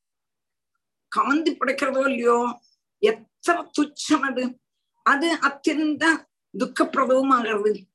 காந்தி 1.08 1.52
பிடிக்கிறதோ 1.54 2.00
இல்லையோ 2.00 2.62
எத்தனை 2.98 3.72
துச்சம் 3.82 4.20
அது. 4.20 4.60
அது 5.04 5.36
அத்தியந்த 5.36 6.26
துக்கப்பிரதவும் 6.58 7.30
ஆகிறது. 7.30 7.86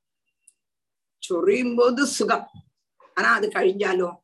சொறியும் 1.28 1.76
போது 1.76 2.06
சுகம். 2.06 2.50
ஆனா 3.14 3.32
அது 3.32 3.48
கழிஞ்சாலோ? 3.48 4.16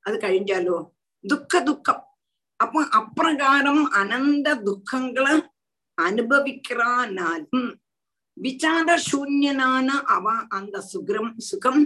அது 0.00 0.18
கழிஞ்சாலோ? 0.18 0.90
துக்க 1.28 1.62
துக்கம். 1.62 2.07
അപ്പൊ 2.59 2.81
അപ്രകാരം 2.93 3.79
അനന്ത 3.93 4.47
ദുഃഖങ്ങള് 4.63 5.35
അനുഭവിക്കാനാലും 5.97 7.63
വിചാരശൂന്യനാണ് 8.37 9.95
അവ 10.07 10.25
അന്ത 10.53 10.75
സുഖം 10.85 11.25
സുഖം 11.41 11.77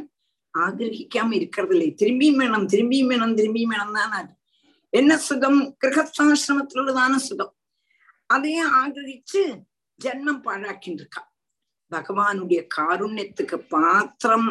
ஆகிரகிக்காம 0.53 1.33
இருக்கிறது 1.33 1.73
இல்லை 1.75 1.89
திரும்பியும் 1.93 2.39
வேணும் 2.39 2.67
திரும்பியும் 2.67 3.09
வேணும் 3.09 3.35
திரும்பியும் 3.35 3.73
வேணும் 3.73 3.97
தான் 3.97 4.29
என்ன 4.93 5.17
சுகம் 5.19 5.59
கிரகஸ்தாசிரமத்தில் 5.81 6.81
உள்ளதான 6.81 7.17
சுகம் 7.19 7.53
அதையே 8.29 8.63
ஆகிரகிச்சு 8.79 9.41
ஜென்மம் 9.99 10.41
பாழாக்கின்னு 10.41 11.01
இருக்கா 11.01 11.21
பகவானுடைய 11.91 12.61
காருண்யத்துக்கு 12.75 13.57
பாத்திரம் 13.69 14.49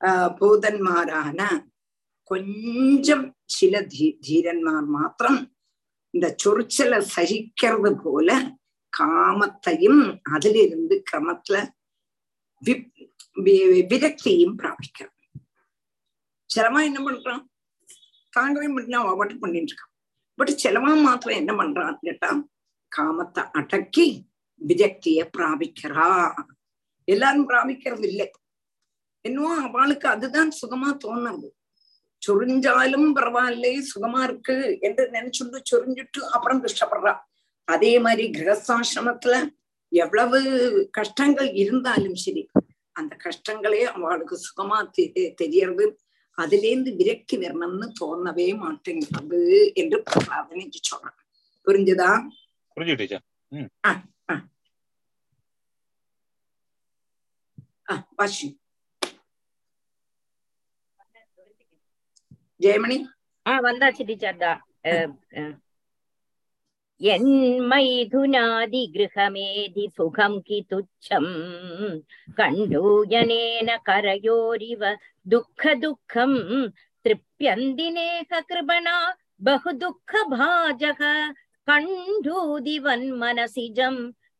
ஆஹ் 0.00 0.30
பூதன்மாரான 0.38 1.40
கொஞ்சம் 2.30 3.24
சில 3.48 3.80
தீ 3.88 4.06
தீரன்மார் 4.22 4.88
மாத்திரம் 4.90 5.40
இந்த 6.13 6.27
சொற்சலை 6.43 6.99
சகிக்கிறது 7.15 7.91
போல 8.03 8.29
காமத்தையும் 8.93 10.01
அதிலிருந்து 10.35 10.95
கிரமத்துல 11.09 11.57
விரக்தியும் 13.91 14.57
பிராபிக்கிறான் 14.61 15.17
சிலவா 16.49 16.79
என்ன 16.87 16.99
பண்றான்? 17.03 17.43
தாங்கவே 18.37 18.67
முடியல 18.73 18.97
அவட்டு 19.11 19.35
பண்ணிட்டு 19.43 19.71
இருக்கான். 19.71 19.93
பட் 20.39 20.51
சிலவா 20.63 20.91
மாத்திரம் 21.03 21.39
என்ன 21.41 21.51
பண்றான் 21.59 21.97
கேட்டா 22.05 22.29
காமத்தை 22.91 23.43
அடக்கி 23.59 24.07
விரக்திய 24.67 25.19
பிராபிக்கிறா. 25.37 26.07
எல்லாரும் 27.07 27.49
பிராபிக்கிறது 27.49 28.05
இல்லை. 28.11 28.27
இன்னும் 29.27 29.63
அவளுக்கு 29.67 30.07
அதுதான் 30.15 30.51
சுகமா 30.59 30.89
தோணுது. 31.05 31.49
சொரிஞ்சாலும் 32.21 33.07
பரவாயில்லை 33.13 33.73
சுகமா 33.93 34.21
இருக்கு 34.23 34.55
என்று 34.81 35.03
நினைச்சுட்டு 35.11 35.59
சொரிஞ்சுட்டு 35.71 36.21
அப்புறம் 36.31 36.61
கஷ்டப்படுறா 36.63 37.13
அதே 37.67 37.93
மாதிரி 37.99 38.25
கிரகஸ்தாசிரமத்துல 38.29 39.35
எவ்வளவு 39.91 40.39
கஷ்டங்கள் 40.91 41.49
இருந்தாலும் 41.53 42.15
சரி 42.15 42.43
அந்த 42.95 43.13
கஷ்டங்களே 43.23 43.81
அவளுக்கு 43.91 44.37
சுகமா 44.39 44.77
தெரியறது 45.35 45.85
அதுல 46.37 46.65
இருந்து 46.67 46.91
விரக்தி 46.95 47.35
வரணும்னு 47.37 47.87
தோணவே 47.99 48.47
மாட்டேங்கிறது 48.59 49.41
என்று 49.73 49.97
பிரபாதனை 50.01 50.65
சொல்றான் 50.81 51.17
புரிஞ்சுதா 51.67 52.11
புரிஞ்சு 52.77 52.95
டீச்சர் 52.95 53.25
வாஷி 58.19 58.47
ஜெயமணி 62.60 62.98
ஆ 63.46 63.54
வந்தாச்சு 63.66 64.04
டீச்சர் 64.08 64.42
தான் 64.44 64.60
यन्मैथुनादि 67.00 68.82
गृहमेधि 68.94 69.86
सुखं 69.96 70.34
कि 70.46 70.58
तुच्छम् 70.70 71.26
कण्डूयनेन 72.38 73.68
करयोरिव 73.88 74.82
दुःख 75.26 75.62
दुःखम् 75.82 76.36
तृप्यन्दिनेह 77.04 78.30
कृपणा 78.50 78.96
बहु 79.48 79.70
दुःखभाजः 79.82 81.00
कण्डूदिवन्मनसिजं 81.68 82.86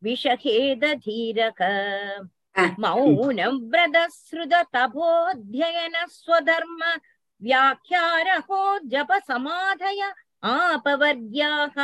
विषहेदधीरक 0.03 1.61
मौनं 2.81 3.55
व्रतश्रुत 3.72 4.55
तपोऽध्ययन 4.74 5.95
स्वधर्म 6.11 6.81
व्याख्यारहो 7.43 8.61
जप 8.93 9.12
समाधय 9.29 10.01
आपवर्ग्याः 10.53 11.77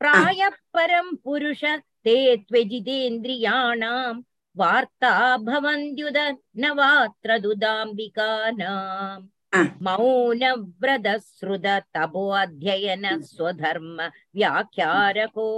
प्रायः 0.00 0.56
परं 0.74 1.14
पुरुष 1.24 1.64
ते 2.04 2.16
त्वजितेन्द्रियाणां 2.36 4.12
वार्ता 4.56 5.12
भवन्त्युद 5.48 6.16
न 6.60 6.70
वात्र 6.78 7.38
दुदाम्बिकानाम् 7.44 9.26
आ. 9.54 9.62
मौनव्रतश्रुत 9.82 11.66
तपो 11.94 12.26
अध्ययन 12.42 13.04
स्वधर्म 13.30 14.00
व्याख्यारको 14.36 15.48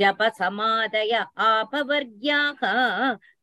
जप 0.00 0.22
समादय 0.38 1.12
आपवर्ग्याः 1.50 2.60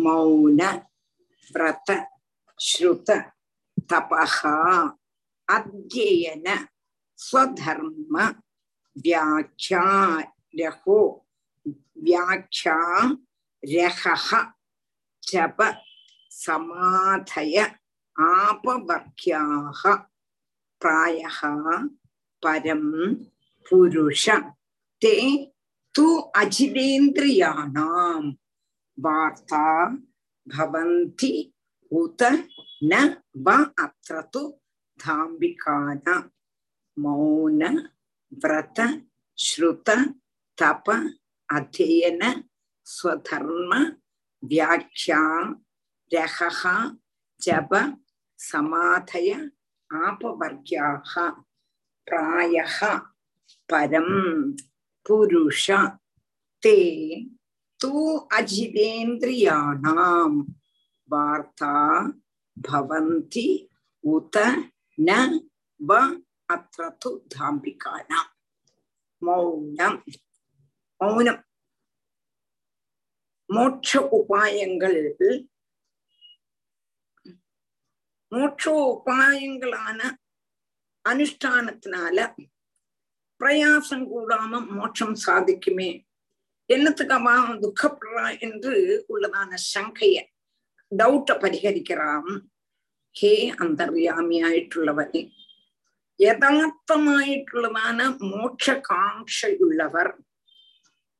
मौन, 0.00 0.60
व्रत, 1.52 1.88
श्रुत, 2.60 3.08
तपः, 3.90 4.36
अध्ययन, 5.56 6.46
स्वधर्म 7.16 8.14
व्याख्या 9.04 9.84
रहो 10.60 10.98
व्याख्या 12.04 12.78
रहः 13.62 14.28
जप, 15.22 15.58
समाधय 16.30 17.56
आपवर्ख्याः 18.16 19.82
प्रायः 20.80 21.40
पुरुष 23.70 24.28
ते 25.02 25.14
तु 25.94 26.06
भवन्ति 30.46 31.32
उत 31.90 32.22
न 32.82 32.94
वा 33.46 33.58
मौन 36.98 37.62
व्रत 38.44 38.80
श्रुत 39.38 39.90
तप 40.58 40.90
अध्ययन 41.48 42.22
स्वधर्म 42.86 43.72
व्याख्या 44.42 45.22
रहः 46.10 46.62
जप 47.40 47.70
समाधय 48.38 49.30
आपवर्ग्याः 49.90 51.14
பரம் 53.70 54.16
புருஷ 55.06 55.66
தே 56.62 56.76
தூ 57.80 57.92
அஜிதேந்திரியாணாம் 58.38 60.38
வார்த்தா 61.10 61.74
பவந்தி 62.56 63.48
உத 64.04 64.36
ந 64.98 65.10
வ 65.80 66.00
அத்திர 66.48 66.84
து 67.02 67.10
தாம்பிகானாம் 67.34 68.30
மௌனம் 69.22 69.98
மௌனம் 71.00 71.42
மோட்ச 73.48 74.00
உபாயங்கள் 74.18 75.00
மோட்ச 78.32 78.64
உபாயங்களான 78.90 80.00
அனுஷ்டானத்தினால 81.04 82.18
பிரயாசம் 83.41 84.05
கூடாம 84.07 84.59
மோட்சம் 84.71 85.15
சாதிக்குமே 85.25 85.89
என்னத்துக்கு 86.69 87.15
அவன் 87.15 87.61
துக்கப்படுறா 87.61 88.27
என்று 88.41 88.73
உள்ளதான 89.09 89.57
சங்கைய 89.65 90.19
டவுட்டை 90.91 91.35
பரிகரிக்கிறான் 91.37 92.29
ஹே 93.15 93.33
അന്തര്യാമിയായിട്ടുള്ളവനെ 93.59 95.23
യഥാർത്ഥമായിട്ടുള്ളതാണ് 96.19 98.05
മോക്ഷകാംക്ഷയുള്ളവർ 98.29 100.07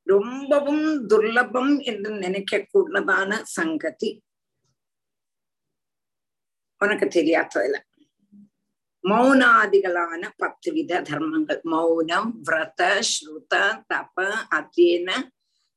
ரொம்பவும் 0.08 0.86
துர்லபம் 1.08 1.74
என்று 1.84 2.12
நினைக்கக்கூடதான 2.18 3.40
சங்கதி 3.54 4.12
உனக்கு 6.82 7.08
தெரியாததுல 7.10 7.78
மௌனாதிகளான 9.05 10.23
பத்து 10.37 10.73
வித 10.73 11.01
தர்மங்கள். 11.01 11.61
மௌனம் 11.65 12.31
விரத 12.43 13.01
ஸ்ருத 13.11 13.55
தப 13.93 14.17
அத்தியன 14.59 15.11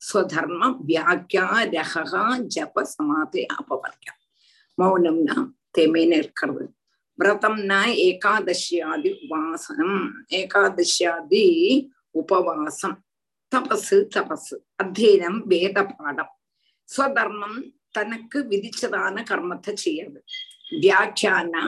ஸ்வதர்மம் 0.01 0.77
வியாக்கியா 0.87 1.47
ரகா 1.73 2.23
ஜப 2.55 2.83
சமாதி 2.83 3.45
அபவர்க்கம் 3.57 4.19
மௌனம்னா 4.77 5.37
தெமேன்னு 5.77 6.17
இருக்கிறது. 6.21 6.65
விரதம்னா 7.19 7.79
ஏகாதசியாதி 8.07 9.11
உபாசனம். 9.23 9.99
ஏகாதசியாதி 10.29 11.45
உபவாசம். 12.11 12.97
தபசு 13.51 13.97
தபசு. 14.15 14.55
அத்தியனம் 14.83 15.39
வேத 15.45 15.85
பாடம். 15.85 16.31
ஸ்வதர்மம் 16.89 17.59
தனக்கு 17.91 18.39
விதிச்சதான 18.49 19.15
கர்மத்தை 19.29 19.73
செய்யறது. 19.73 20.23
வியாக்கியானா 20.81 21.63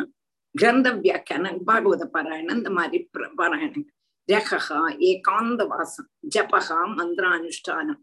கிரந்த 0.56 0.88
வியாக்கியானம் 1.04 1.60
பாகவத 1.68 2.04
பாராயணம் 2.16 2.58
இந்த 2.60 2.70
மாதிரி 2.70 2.98
பாராயணங்கள். 3.40 3.94
ரகா 4.30 4.80
ஏகாந்த 5.10 5.62
வாசம் 5.72 6.08
ஜபகா 6.36 6.78
மந்திரானுஷ்டானம் 6.98 8.02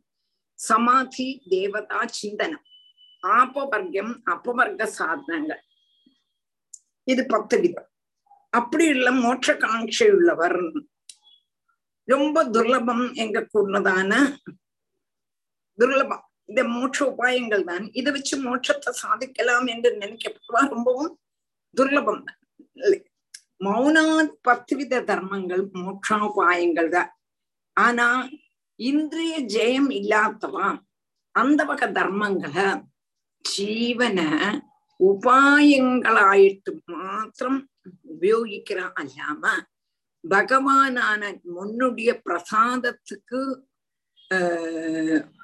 சமாதி 0.59 1.29
தேவதா 1.53 2.01
சிந்தனம் 2.19 2.67
ஆபவர்க்கம் 3.39 4.13
அபவர்க்க 4.35 4.87
சாதனங்கள். 4.99 5.63
இது 7.13 7.23
பத்து 7.35 7.57
விதம். 7.61 7.89
அப்படி 8.59 8.85
உள்ள 8.95 9.11
மோட்ச 9.25 9.57
காட்சி 9.65 10.07
உள்ளவர். 10.17 10.59
ரொம்ப 12.09 12.39
துர்லபம் 12.55 13.05
எங்க 13.25 13.47
கூடதான? 13.55 14.13
துர்லபம். 15.79 16.25
இந்த 16.51 16.63
மோட்ச 16.77 16.99
உபாயங்கள் 17.13 17.65
தான். 17.65 17.85
இதை 17.93 18.13
வச்சு 18.13 18.37
மோட்சத்தை 18.47 18.93
சாதிக்கலாம் 19.03 19.67
என்று 19.67 19.91
நினைக்கப்படுவா? 20.03 20.63
ரொம்பவும் 20.75 21.13
துர்லபம் 21.77 22.25
தான். 22.29 22.39
மௌனா 23.65 24.05
பத்துவித 24.43 25.01
தர்மங்கள் 25.03 25.65
மோட்சாபாயங்கள் 25.75 26.89
தான் 26.91 27.11
ஆனா 27.77 28.07
இந்திரிய 28.81 29.35
ஜெயம் 29.55 29.91
இல்லாதவா 29.91 30.69
அந்த 31.35 31.61
வகை 31.65 31.89
தர்மங்களை 31.93 32.69
ஜீவனை 33.45 34.29
உபாயங்களாயிட்டு 35.01 36.73
மாத்திரம் 36.89 37.61
உபயோகிக்கிறான் 38.13 38.97
அல்லாம 38.97 39.45
பகவானான 40.25 41.23
முன்னுடைய 41.55 42.11
பிரசாதத்துக்கு 42.27 43.41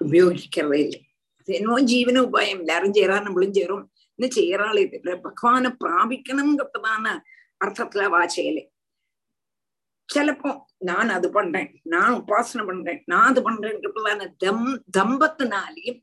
உபயோகிக்கிறதே 0.00 0.80
இல்லை 0.84 1.00
அது 1.38 1.52
என்னவோ 1.54 1.78
ஜீவன 1.90 2.22
உபாயம் 2.28 2.60
எல்லாரும் 2.60 2.94
செய்யறா 2.94 3.16
நம்மளும் 3.20 3.56
செய்யறோம் 3.56 3.86
இன்னும் 4.19 4.35
செய்யறாளே 4.35 4.83
தவிர 4.85 5.13
பகவானை 5.21 5.69
பிராபிக்கணுங்கிறதான 5.81 7.05
அர்த்தத்துல 7.61 8.05
வாச்சையிலே 8.09 8.63
சிலப்போ 10.09 10.51
நான் 10.83 11.09
அது 11.09 11.27
பண்றேன் 11.29 11.69
நான் 11.85 12.15
உபாசனை 12.19 12.63
பண்றேன் 12.65 13.01
நான் 13.05 13.29
அது 13.29 13.41
பண்றேன்றதான 13.41 14.27
தம் 14.37 14.65
தம்பத்தினாலேயும் 14.97 15.99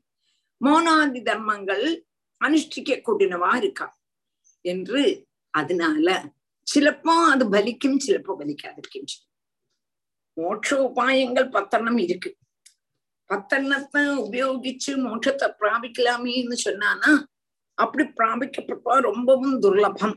மௌனாதி 0.61 1.21
தர்மங்கள் 1.21 1.85
அனுஷ்டிக்க 2.41 2.99
கூட்டினவா 3.01 3.51
இருக்கா 3.55 3.87
என்று 4.65 5.01
அதனால 5.53 6.07
ചിലപ്പോ 6.67 7.13
അത് 7.31 7.43
ബലിക്കും 7.45 7.93
ചിലപ്പോ 7.99 8.33
ബലിക്കാതിരിക്കും 8.41 9.05
ചെയ്യും 9.05 9.27
മോക്ഷ 10.37 10.73
ഉപായങ്ങൾ 10.79 11.43
പത്തെണ്ണം 11.49 11.97
ഇരിക്കും 11.97 12.35
பத்தெண்ணத்தை 13.29 14.01
உபயோகிச்சு 14.23 14.91
மோட்சத்தை 14.97 15.47
பிராபிக்கலாமேன்னு 15.59 16.57
சொன்னானா 16.65 17.11
அப்படி 17.78 18.04
பிராபிக்கப்பட்டா 18.18 18.94
ரொம்பவும் 19.08 19.56
துர்லபம். 19.64 20.16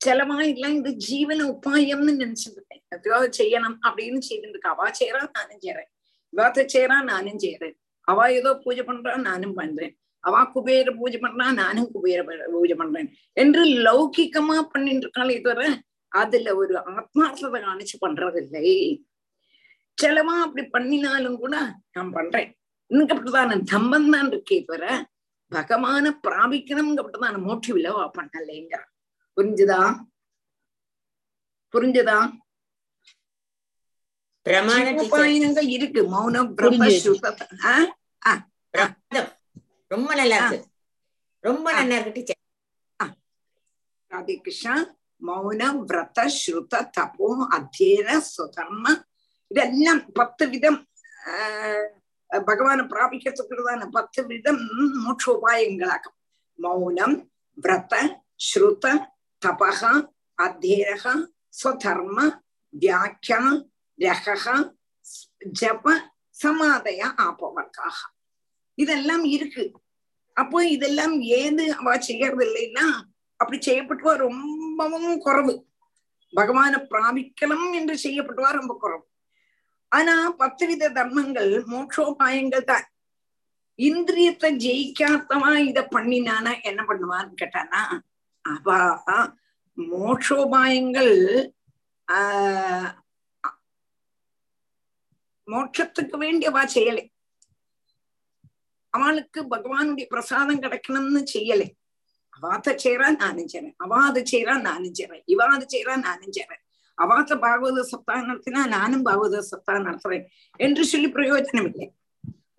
சிலவா 0.00 0.38
இல்ல 0.52 0.66
இது 0.78 0.90
ஜீவன 1.06 1.40
உபாயம்னு 1.54 2.12
நினைச்சிருக்கேன் 2.22 2.82
எதையாவது 2.94 3.28
செய்யணும் 3.40 3.78
அப்படின்னு 3.88 4.20
செய்துட்டு 4.28 4.54
இருக்கா 4.54 4.72
அவா 4.76 4.86
செய்யறா 5.00 5.22
நானும் 5.36 5.62
செய்யறேன் 5.64 5.90
இவாத்த 6.32 6.64
செய்யறா 6.74 6.96
நானும் 7.12 7.40
செய்யறேன் 7.44 7.74
அவ 8.08 8.28
ஏதோ 8.38 8.50
பூஜை 8.64 8.82
பண்றா 8.88 9.14
நானும் 9.28 9.56
பண்றேன். 9.58 9.94
அவா 10.24 10.40
குபேர 10.54 10.92
பூஜை 11.00 11.18
பண்றா 11.24 11.46
நானும் 11.62 11.90
குபேர 11.94 12.20
பூஜை 12.54 12.74
பண்றேன். 12.80 13.08
என்று 13.42 13.62
லௌகிக்கமா 13.86 14.56
பண்ணிட்டு 14.72 15.04
இருக்காளே 15.06 15.36
தவிர 15.46 15.66
அதுல 16.12 16.54
ஒரு 16.60 16.74
ஆத்மார்த்தத்தை 16.94 17.58
காணிச்சு 17.66 17.96
பண்றதில்லை. 18.04 18.70
சிலவா 19.98 20.34
அப்படி 20.46 20.64
பண்ணினாலும் 20.76 21.38
கூட 21.42 21.54
நான் 21.96 22.12
பண்றேன். 22.18 22.50
இன்னும் 22.90 23.10
அப்படிதான் 23.14 23.68
தம்பம் 23.74 24.10
தான் 24.14 24.28
இருக்கே 24.32 24.58
தவிர 24.70 24.86
பகவான 25.52 26.06
பிராபிக்கணும்னு 26.24 27.00
அப்படிதான 27.02 27.40
மோட்டிவ் 27.44 27.76
இல்லவா 27.78 28.04
பண்ணலைங்கிற. 28.16 28.80
புரிஞ்சுதா? 29.36 29.80
புரிஞ்சுதா? 31.74 32.18
உபாயனங்கள் 35.06 35.68
இருக்கு. 35.76 36.00
மௌனம் 36.12 36.50
ரொம்ப 39.90 40.08
நல்லா 40.14 40.36
இருக்கு. 40.40 40.58
ரொம்ப 41.44 41.66
நல்லா 41.72 41.96
இருக்கு 41.96 42.16
டீச்சர் 42.18 42.36
ராதே 44.10 44.34
கிருஷ்ணா 44.38 44.74
மௌன 45.22 45.60
விரத 45.80 46.20
ஸ்ருத 46.36 46.74
தபோ 46.96 47.28
அத்தியன 47.56 48.08
சுதர்ம 48.28 48.84
இதெல்லாம் 49.50 50.00
பத்து 50.12 50.44
விதம் 50.48 50.78
ஆஹ் 51.30 51.86
பகவானை 52.30 52.84
பிராபிக்கிறதுக்குள்ளதான 52.84 53.86
பத்து 53.90 54.26
விதம் 54.26 54.62
மோட்சோபாயங்களாகும். 55.04 56.16
மௌனம் 56.58 57.16
விரத 57.54 57.94
ஸ்ருத 58.48 58.86
தபக 59.46 59.80
அத்தியரக 60.38 61.14
ஸ்வதர்ம 61.58 62.18
வியாக்கியா 62.74 63.40
ரகக 63.98 64.46
ஜப 65.60 65.86
சமாதய 66.42 67.00
ஆபவர்க்காக 67.26 67.98
இதெல்லாம் 68.74 69.24
இருக்கு. 69.24 69.64
அப்போ 70.36 70.58
இதெல்லாம் 70.66 71.20
ஏது 71.20 71.64
அவ 71.74 71.94
செய்யறது 71.98 72.44
இல்லைன்னா 72.48 72.86
அப்படி 73.36 73.58
செய்யப்பட்டுவா 73.66 74.12
ரொம்பவும் 74.26 75.18
குறவு. 75.26 75.54
பகவானை 76.32 76.78
பிராபிக்கலாம் 76.90 77.72
என்று 77.72 77.94
செய்யப்பட்டுவா 78.04 78.50
ரொம்ப 78.60 78.72
குறவு. 78.82 79.04
ஆனா 79.92 80.14
பத்து 80.30 80.64
வித 80.66 80.90
தர்மங்கள் 80.90 81.52
மோட்சோபாயங்கள் 81.72 82.64
தான். 82.64 82.86
இந்திரியத்தை 83.78 84.48
ஜெயிக்காதவா 84.66 85.50
இத 85.70 85.80
பண்ணினானா 85.96 86.52
என்ன 86.62 86.80
பண்ணுவான்னு 86.88 87.34
கேட்டானா 87.42 87.82
அவா 88.44 88.80
மோட்சோபாயங்கள் 89.78 91.14
ஆஹ் 92.08 92.90
மோட்சத்துக்கு 95.48 96.16
வேண்டியவா 96.18 96.62
செய்யலை. 96.74 97.04
அவளுக்கு 98.94 99.40
பகவானுடைய 99.44 100.06
பிரசாதம் 100.06 100.62
கிடைக்கணும்னு 100.62 101.22
செய்யலை. 101.34 101.68
அவாத்த 102.36 102.74
செய்யறா 102.84 103.08
நானும் 103.16 103.50
செய்றேன். 103.52 103.76
அவா 103.76 104.00
அது 104.06 104.20
செய்யறா 104.30 104.54
நானும் 104.60 104.96
செய்றேன். 104.98 105.24
இவா 105.26 105.46
அது 105.56 105.66
செய்யறா 105.72 105.94
நானும் 105.98 106.32
செய்றேன். 106.32 106.62
அவாத்த 106.98 107.32
பாகவத 107.36 107.80
சப்தாகம் 107.92 108.28
நடத்தினா 108.30 108.62
நானும் 108.68 109.04
பாகவத 109.04 109.42
சப்தாகம் 109.52 109.88
நடத்துறேன் 109.88 110.26
என்று 110.60 110.84
சொல்லி 110.84 111.08
பிரயோஜனம் 111.16 111.68
இல்லை 111.70 111.86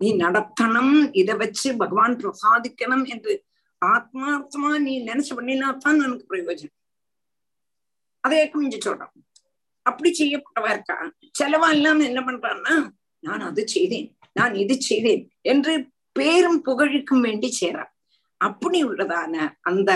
நீ 0.00 0.08
நடத்தணும் 0.16 0.94
இதை 1.12 1.34
வச்சு 1.34 1.68
பகவான் 1.76 2.20
பிரசாதிக்கணும் 2.20 3.04
என்று 3.06 3.32
ஆத்மார்த்தமா 3.82 4.70
நீ 4.78 4.92
நினைச்சு 5.02 5.32
பண்ணினா 5.36 5.68
தான் 5.78 6.00
பிரயோஜனம். 6.30 6.76
அதே 8.24 8.40
கொஞ்சம் 8.48 8.84
சொல்றோம் 8.86 9.14
அப்படி 9.86 10.10
செய்யப்பட்டவா 10.12 10.70
இருக்கா? 10.72 10.96
செலவா 11.34 11.68
இல்லாம 11.70 12.04
என்ன 12.04 12.20
பண்றான்னா 12.20 12.74
நான் 13.24 13.44
அது 13.48 13.62
செய்தேன் 13.68 14.08
நான் 14.36 14.54
இது 14.54 14.74
செய்தேன் 14.82 15.22
என்று 15.42 15.72
பேரும் 16.16 16.60
புகழுக்கும் 16.66 17.24
வேண்டி 17.26 17.48
செய்றான் 17.60 17.90
அப்படி 18.40 18.78
உள்ளதான 18.84 19.34
அந்த 19.62 19.90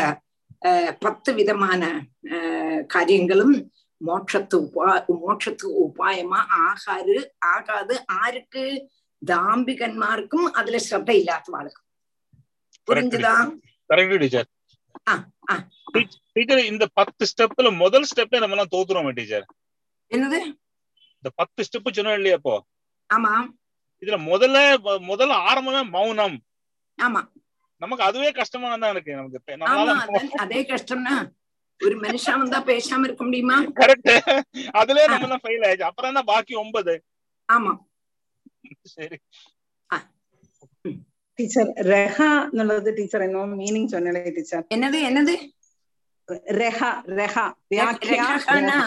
பத்து 1.01 1.31
விதமான 1.35 1.83
காரியங்களும் 2.87 3.57
மோட்சத்து 4.01 4.57
உபா 4.61 4.87
மோட்சத்துக்கு 5.21 5.77
உபாயமா 5.87 6.39
ஆகாது 6.63 7.17
ஆகாது. 7.47 7.95
ஆருக்கு 8.19 8.65
தாம்பிகன்மாருக்கும் 9.23 10.47
அதுல 10.53 10.79
ஸ்ரத்த 10.87 11.11
இல்லாதவாளுக்கும் 11.13 11.83
புரிஞ்சுதா? 12.89 13.35
டீச்சர் 16.35 16.65
இந்த 16.65 16.85
பத்து 16.93 17.25
ஸ்டெப்ல 17.31 17.71
முதல் 17.77 18.07
ஸ்டெப்பே 18.11 18.41
நம்ம 18.41 18.57
எல்லாம் 18.57 18.73
தோத்துறோம் 18.73 19.13
டீச்சர் 19.13 19.47
என்னது? 20.11 20.39
இந்த 21.17 21.29
பத்து 21.35 21.65
ஸ்டெப் 21.65 21.95
சொன்னோம் 21.97 22.15
இல்லையா 22.15 22.37
இப்போ? 22.37 22.55
ஆமா. 23.11 23.33
இதுல 24.03 24.17
முதல்ல 24.29 24.59
முதல்ல 25.09 25.35
ஆரம்பமே 25.49 25.83
மௌனம். 25.91 26.37
ஆமா. 26.99 27.21
நமக்கு 27.83 28.05
அதுவே 28.05 28.31
கஷ்டமானதான் 28.33 28.91
இருக்கு 28.91 29.17
நமக்கு. 29.17 30.39
அதே 30.39 30.61
கஷ்டம்னா 30.65 31.15
ஒரு 31.81 31.97
மனுஷன் 32.03 32.41
வந்தா 32.41 32.59
பேசாம 32.69 33.05
இருக்க 33.05 33.23
முடியுமா? 33.25 33.57
கரெக்ட் 33.79 34.11
அதுல 34.75 35.07
நம்ம 35.07 35.29
தான் 35.33 35.43
ஃபெயில் 35.45 35.65
ஆயிடுச்சு. 35.67 35.89
அப்புறம் 35.89 36.17
தான் 36.19 36.31
பாக்கி 36.31 36.55
ஒன்பது? 36.63 36.95
ஆமா. 37.49 37.73
சரி. 38.93 39.19
டீச்சர் 41.39 41.71
ரெஹா 41.89 42.29
நல்லது 42.59 42.91
டீச்சர் 42.97 43.25
என்ன 43.27 43.39
மீனிங் 43.61 43.89
சொன்னே 43.93 44.21
டீச்சர் 44.37 44.65
என்னது 44.75 44.99
என்னது? 45.09 45.35
ரெஹா 46.59 46.91
ரெஹா 47.17 47.45
வியாக்கியானா 47.71 48.79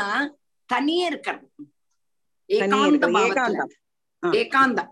தனியே 0.69 1.03
இருக்கிறது 1.07 1.47
ஏகாந்தம் 2.49 3.17
ஏகாந்தம் 3.23 3.73
ஏகாந்தம் 4.23 4.91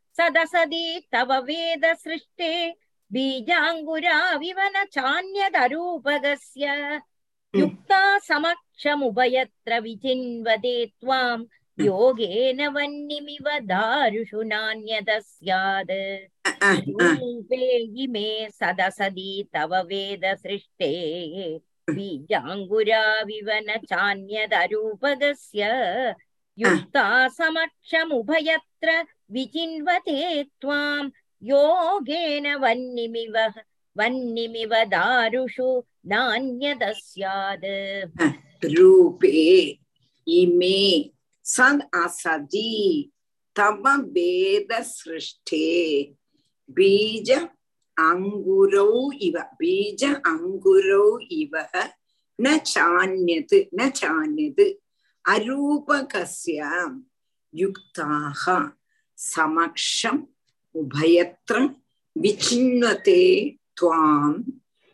सदसदि 0.18 0.86
तव 1.12 1.32
वेद 1.46 1.84
सृष्टे 2.04 2.52
बीजाङ्गुराविव 3.10 4.60
न 4.76 4.84
चान्यदरूपगस्य 4.94 6.66
युक्ता 7.54 8.00
समक्षमुभयत्र 8.28 9.80
विचिन्वते 9.80 10.74
त्वाम् 10.86 11.44
योगेन 11.78 12.66
वह्निमिव 12.76 13.48
दारुषु 13.70 14.42
नान्यद 14.52 15.10
स्यात् 15.20 15.92
रूपे 16.88 17.66
इमे 18.04 18.28
सदसदि 18.50 19.30
तव 19.54 19.74
वेद 19.88 20.24
सृष्टे 20.42 20.92
बीजाङ्गुराविव 21.90 23.50
न 23.68 23.76
चान्यदरूपगस्य 23.90 25.62
युक्ता 26.58 27.06
समक्षमुभयत्र 27.38 29.02
विचिन्वते 29.33 30.21
त्वाम् 30.61 31.09
योगेन 31.51 32.47
वन्निमिव 32.63 33.37
वन्निमिव 33.95 34.73
दारुषु 34.95 35.69
नान्यदस्याद् 36.11 37.65
रूपे 38.75 39.47
इमे 40.27 40.79
सन् 41.45 41.81
असदि 42.03 42.71
तम 43.55 43.83
वेदसृष्टे 44.15 45.67
बीज 46.77 47.31
अङ्गुरौ 47.97 48.91
इव 49.27 49.37
बीज 49.59 50.03
अङ्गुरौ 50.33 51.07
इव 51.39 51.55
न 52.39 52.57
चान्यत् 52.73 53.55
न 53.79 53.89
चान्यत् 54.01 54.61
अरूपकस्य 55.25 56.69
युक्ताः 57.53 58.43
சமக்ஷம் 59.29 60.21
உபயத்ரம் 60.75 61.69
விச்சின்னதே 62.15 63.25
துவாம் 63.77 64.39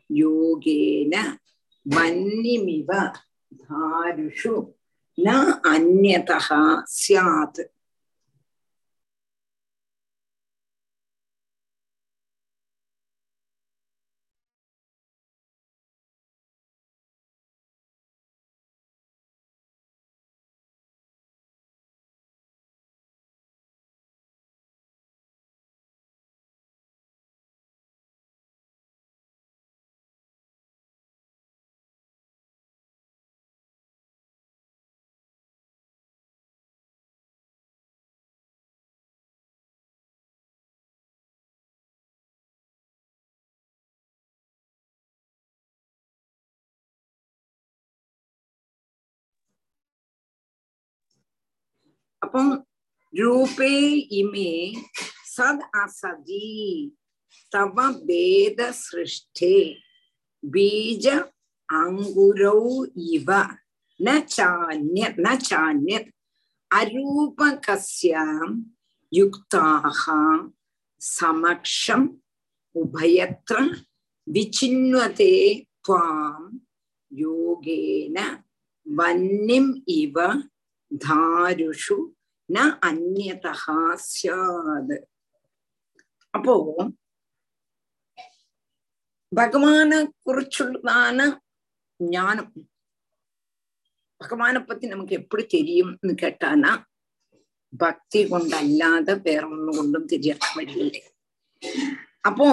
யோகேன 0.09 1.15
வன்னிமிவ 1.85 2.89
தாரிஷு. 3.61 4.55
ந 5.17 5.27
அந்நதா 5.73 6.61
சியாத் 6.97 7.61
അപ്പം 52.21 52.47
രൂപേ 53.13 53.73
ഇമേ 54.11 54.51
സദ് 55.33 55.67
അസതി 55.81 56.47
തവ 57.51 57.75
ഭേദ 58.07 58.61
സൃഷ്ടേ 58.79 59.59
ബീജ 60.43 61.05
അങ്കുരൗ 61.69 62.59
ഇവ 63.13 63.29
നാന്യത് 63.99 66.11
അരൂപകസ്യാം 66.71 68.49
യുക്താഹ 69.11 70.03
സമക്ഷം 71.01 72.03
ഉഭയത്ര 72.75 73.57
വിചിന്വത്തെ 74.27 75.33
ത്വാം 75.81 76.43
യോഗേന 77.11 78.19
വന്യം 78.85 79.67
ഇവ 79.95 80.17
தாருஷு 80.91 81.97
ந 82.49 82.59
அந்நதா 82.83 83.53
சாது 84.09 84.97
அப்போ 86.33 86.55
பகவான 89.31 89.91
குறிச்சுள்ளதான 90.25 91.21
ஞானம் 91.99 92.51
பகவானை 94.21 94.59
பத்தி 94.61 94.85
நமக்கு 94.87 95.13
எப்படி 95.13 95.43
தெரியும்னு 95.47 96.13
கேட்டானா 96.21 96.71
பக்தி 97.73 98.19
கொண்டல்லாத 98.25 99.15
வேற 99.25 99.43
ஒண்ணு 99.47 99.71
கொண்டும் 99.75 100.07
தெரியாத 100.07 100.45
வழியில்லை 100.55 101.01
அப்போ 102.21 102.47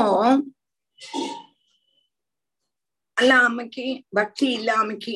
அல்லாமக்கு 3.16 3.84
பக்தி 4.10 4.46
இல்லாமக்கு 4.52 5.14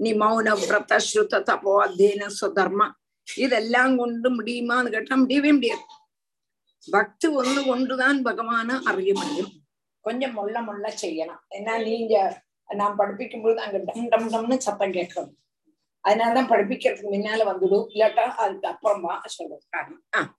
நீ 0.00 0.10
மௌன 0.22 0.52
விரத 0.60 0.92
ஸ்ருத 1.06 1.40
தபோ 1.48 1.72
அத்தியன 1.86 2.28
சுதர்மா. 2.40 2.86
இதெல்லாம் 3.28 3.94
கொண்டு 3.96 4.28
முடியுமான்னு 4.36 4.92
கேட்டா 4.94 5.16
முடியவே 5.22 5.50
முடியாது. 5.56 5.84
பக்தி 6.88 7.26
ஒன்று 7.40 7.60
கொண்டுதான் 7.70 8.18
பகவான 8.28 8.78
அறிய 8.90 9.12
முடியும். 9.20 9.50
கொஞ்சம் 10.04 10.34
முள்ள 10.38 10.56
முள்ள 10.68 10.86
செய்யணும் 11.02 11.42
ஏன்னா 11.56 11.74
நீங்க 11.88 12.14
நான் 12.68 12.98
படிப்பிக்கும்போது 12.98 13.58
அங்க 13.64 13.78
டம் 13.88 14.08
டம் 14.12 14.28
டம்னு 14.34 14.56
சத்தம் 14.66 14.96
கேட்கணும் 14.98 15.36
அதனாலதான் 16.04 16.50
படிப்பிக்கிறதுக்கு 16.52 17.14
முன்னால 17.14 17.46
வந்துடும் 17.50 17.88
இல்லாட்டா 17.94 18.24
அதுக்கு 18.42 18.68
அப்புறமா 18.72 19.14
சொல்றது. 19.36 19.64
காரணம் 19.74 20.30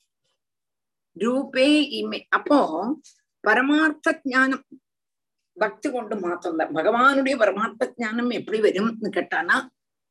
ரூபே 1.17 1.69
இமை. 1.99 2.19
அப்போ 2.37 2.59
பரமார்த்த 3.43 4.19
ஞானம் 4.33 4.65
பக்தி 5.63 5.87
கொண்டு 5.91 6.15
மாத்தம் 6.15 6.59
பகவானுடைய 6.77 7.35
பரமாத்ம 7.41 7.87
ஜானம் 7.99 8.31
எப்படி 8.39 8.59
வரும்னு 8.65 9.09
கேட்டானா 9.17 9.57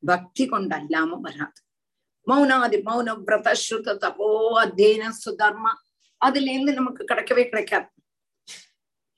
பக்தி 0.03 0.43
கொண்டல்லாம 0.49 1.19
வராது. 1.25 1.59
மௌனாதி 2.27 2.77
மௌன 2.87 3.13
விரத 3.27 3.49
ஸ்ருத 3.61 3.95
தபோ 4.03 4.27
அத்தியன 4.63 5.09
சுதர்மா. 5.23 5.71
அதுல 6.21 6.51
இருந்து 6.51 6.73
நமக்கு 6.73 7.03
கிடைக்கவே 7.03 7.43
கிடைக்காது. 7.49 7.89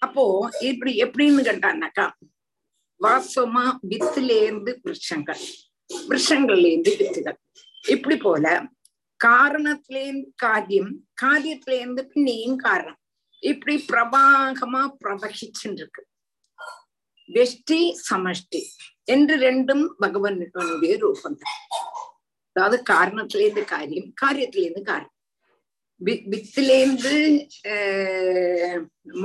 அப்போ 0.01 0.23
இப்படி 0.69 0.91
எப்படின்னு 1.03 1.41
கேட்டானாக்கா 1.49 2.05
வாசமா 3.01 3.65
வித்துல 3.89 4.31
இருந்து 4.43 4.71
விருஷங்கள். 4.85 5.43
விருஷங்கள்ல 5.89 6.65
இருந்து 6.71 6.91
வித்துகள். 6.99 7.39
இப்படி 7.83 8.17
போல 8.17 8.45
காரணத்திலேருந்து 9.19 10.29
காரியம் 10.35 10.91
காரியத்துல 11.23 11.73
இருந்து 11.81 12.03
பின்னையும் 12.13 12.57
காரணம். 12.65 12.99
இப்படி 13.43 13.75
பிரபாகமா 13.91 14.81
பிரவகிச்சுட்டு 15.01 15.79
இருக்கு 15.81 16.03
வெஷ்டி 17.29 17.81
சமஷ்டி 18.09 18.61
என்று 19.13 19.35
ரெண்டும் 19.45 19.83
பகவானுடைய 20.03 20.93
ரூபம். 21.03 21.37
தான் 21.43 21.57
அதாவது 22.55 22.77
காரணத்திலேருந்து 22.93 23.63
காரியம் 23.73 24.09
காரியத்திலேருந்து 24.23 24.83
காரியம். 24.91 25.15
வி 26.01 26.13
வித்திலேருந்து 26.31 27.13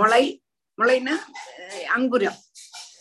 முளை 0.01 0.25
முளைனா 0.79 1.15
அங்குரம். 1.97 2.39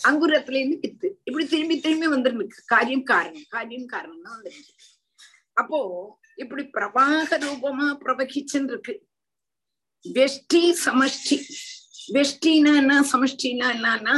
அங்குரத்திலேருந்து 0.09 0.77
வித்து. 0.83 1.07
இப்படி 1.27 1.45
திரும்பி 1.53 1.75
திரும்பி 1.85 2.07
வந்துருக்கு 2.13 2.59
காரியம் 2.73 3.05
காரணம். 3.13 3.47
காரியம் 3.55 3.89
காரணம் 3.93 4.23
தான் 4.25 4.37
வந்துருக்கு 4.37 4.73
அப்போ 5.61 5.79
இப்படி 6.43 6.63
பிரவாக 6.75 7.37
ரூபமா 7.43 7.87
பிரவகிச்சுன்னு 8.03 8.71
இருக்கு 8.73 8.93
வெஷ்டி 10.05 10.61
சமஷ்டி. 10.85 11.37
வெஷ்டினா 12.15 12.73
என்ன? 12.81 12.93
சமஷ்டினா 13.13 13.67
என்னன்னா 13.75 14.15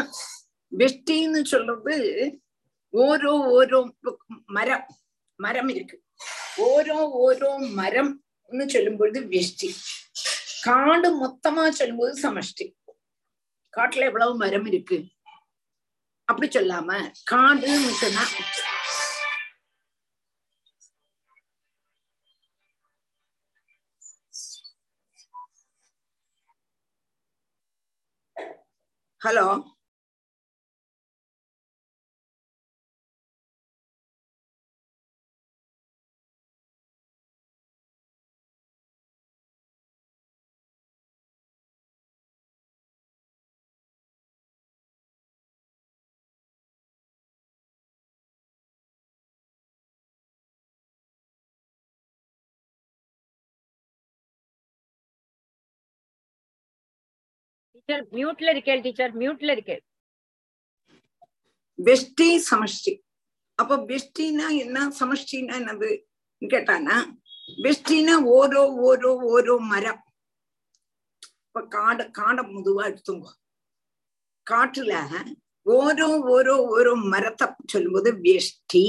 வெஷ்டின்னு 0.72 1.42
சொல்றது 1.46 1.96
ஓரோ 2.94 3.34
ஓரோ 3.58 3.80
மரம் 4.58 4.86
மரம் 5.40 5.70
இருக்கு. 5.70 5.98
ஓரோ 6.68 6.98
ஓரோ 7.26 7.50
மரம்னு 7.80 8.66
சொல்லும் 8.74 8.98
பொழுது 8.98 9.20
வெஷ்டி. 9.36 9.70
காடு 10.64 11.10
மொத்தமா 11.24 11.64
சொல்லும்போது 11.70 12.14
சமஷ்டி. 12.26 12.66
காட்டுல 13.78 14.08
எவ்வளவு 14.10 14.36
மரம் 14.44 14.66
இருக்கு? 14.66 14.98
அப்படி 16.30 16.48
சொல்லாம 16.60 16.90
காடுன்னு 17.32 17.94
சொன்னா 18.04 18.24
ஹலோ? 29.22 29.46
டீச்சர் 57.80 58.06
மியூட்ல 58.18 58.48
இருக்கேள் 58.54 58.82
டீச்சர் 58.82 59.14
மியூட்ல 59.18 59.54
இருக்கேள். 59.56 59.82
வெஷ்டி 61.80 62.30
சமஷ்டி. 62.50 62.94
அப்ப 63.60 63.78
வெஷ்டினா 63.92 64.48
என்ன? 64.64 64.78
சமஷ்டினா 65.00 65.54
என்னது? 65.62 65.90
கேட்டானா 66.42 66.96
வெஷ்டினா 67.64 68.16
ஓரோ 68.38 68.64
ஓரோ 68.88 69.12
ஓரோ 69.34 69.56
மரம். 69.72 70.02
இப்ப 71.46 71.62
காடை 71.76 72.06
காடை 72.20 72.44
முதுவா 72.56 72.84
எடுத்துங்க. 72.90 73.28
காட்டுல 74.52 74.94
ஓரோ 75.66 76.10
ஓரோ 76.36 76.56
ஓரோ 76.76 76.94
மரத்தை 77.14 77.48
சொல்லும்போது 77.68 78.12
வெஷ்டி. 78.28 78.86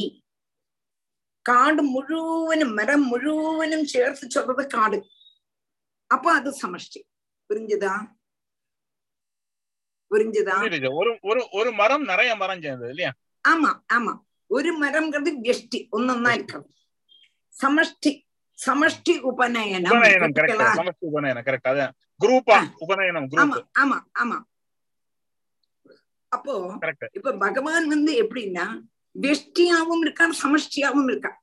காடு 1.46 1.82
முழுவனும் 1.94 2.74
மரம் 2.78 3.04
முழுவனும் 3.12 3.84
சேர்த்து 3.84 4.30
சொல்றது 4.30 4.64
காடு. 4.66 4.98
அப்ப 6.06 6.32
அது 6.32 6.50
சமஷ்டி. 6.62 7.00
புரிஞ்சுதான் 7.50 8.04
புரிஞ்சுதா? 10.10 10.54
ஒரு 11.00 11.10
ஒரு 11.24 11.40
ஒரு 11.52 11.70
மரம் 11.74 12.04
நிறைய 12.04 12.30
மரம் 12.36 12.62
சேர்ந்தது 12.62 12.92
இல்லையா? 12.94 13.12
ஆமா 13.44 13.70
ஆமா. 13.96 14.12
ஒரு 14.50 14.70
மரம்ங்கிறது 14.78 15.30
வெஷ்டி 15.44 15.78
ஒன்னொன்னா 15.92 16.30
இருக்கிறது 16.32 16.68
சமஷ்டி 17.54 18.10
சமஷ்டி 18.58 19.14
உபநயனம். 19.28 19.92
உபநயனம் 19.92 20.34
கரெக்ட் 20.38 20.62
சமஷ்டி 20.78 21.04
உபநயனம் 21.10 21.44
கரெக்ட் 21.46 21.68
அதான் 21.70 21.92
குரூப்பா 22.20 22.56
உபநயனம் 22.84 23.28
ஆமா 23.42 23.58
ஆமா 23.82 23.98
ஆமா. 24.22 24.38
அப்போ 26.32 26.52
இப்ப 27.18 27.30
பகவான் 27.40 27.86
வந்து 27.88 28.12
எப்படின்னா 28.22 28.66
வெஷ்டியாவும் 29.16 30.02
இருக்கார் 30.02 30.34
சமஷ்டியாவும் 30.42 31.08
இருக்கார் 31.08 31.38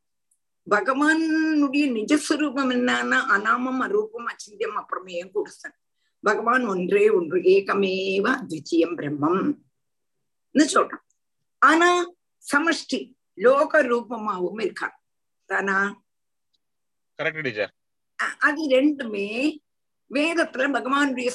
பகவானுடைய 0.68 1.86
நிஜஸ்வரூபம் 1.94 2.72
என்னன்னா 2.72 3.20
அனாமம் 3.34 3.82
அரூபம் 3.86 4.30
அச்சிந்தியம் 4.32 4.80
அப்புறமேயும் 4.80 5.34
கொடுத்தன் 5.34 5.76
பகவான் 6.28 6.66
ஒன்றே 6.66 7.04
ஒன்று 7.10 7.38
ஏகமேவ 7.54 8.26
அத்விதீயம் 8.34 8.96
பிரம்மம் 8.96 9.44
சொல்றான் 10.56 11.06
ஆனா 11.62 11.90
சமஷ்டி 12.44 13.00
லோக 13.38 13.82
ரூபமாவும் 13.84 14.62
இருக்கான் 14.62 14.96
தானா 15.50 15.78
அது 18.40 18.62
ரெண்டுமே 18.72 19.28
வேதத்துல 20.12 20.68
பகவானுடைய 20.72 21.30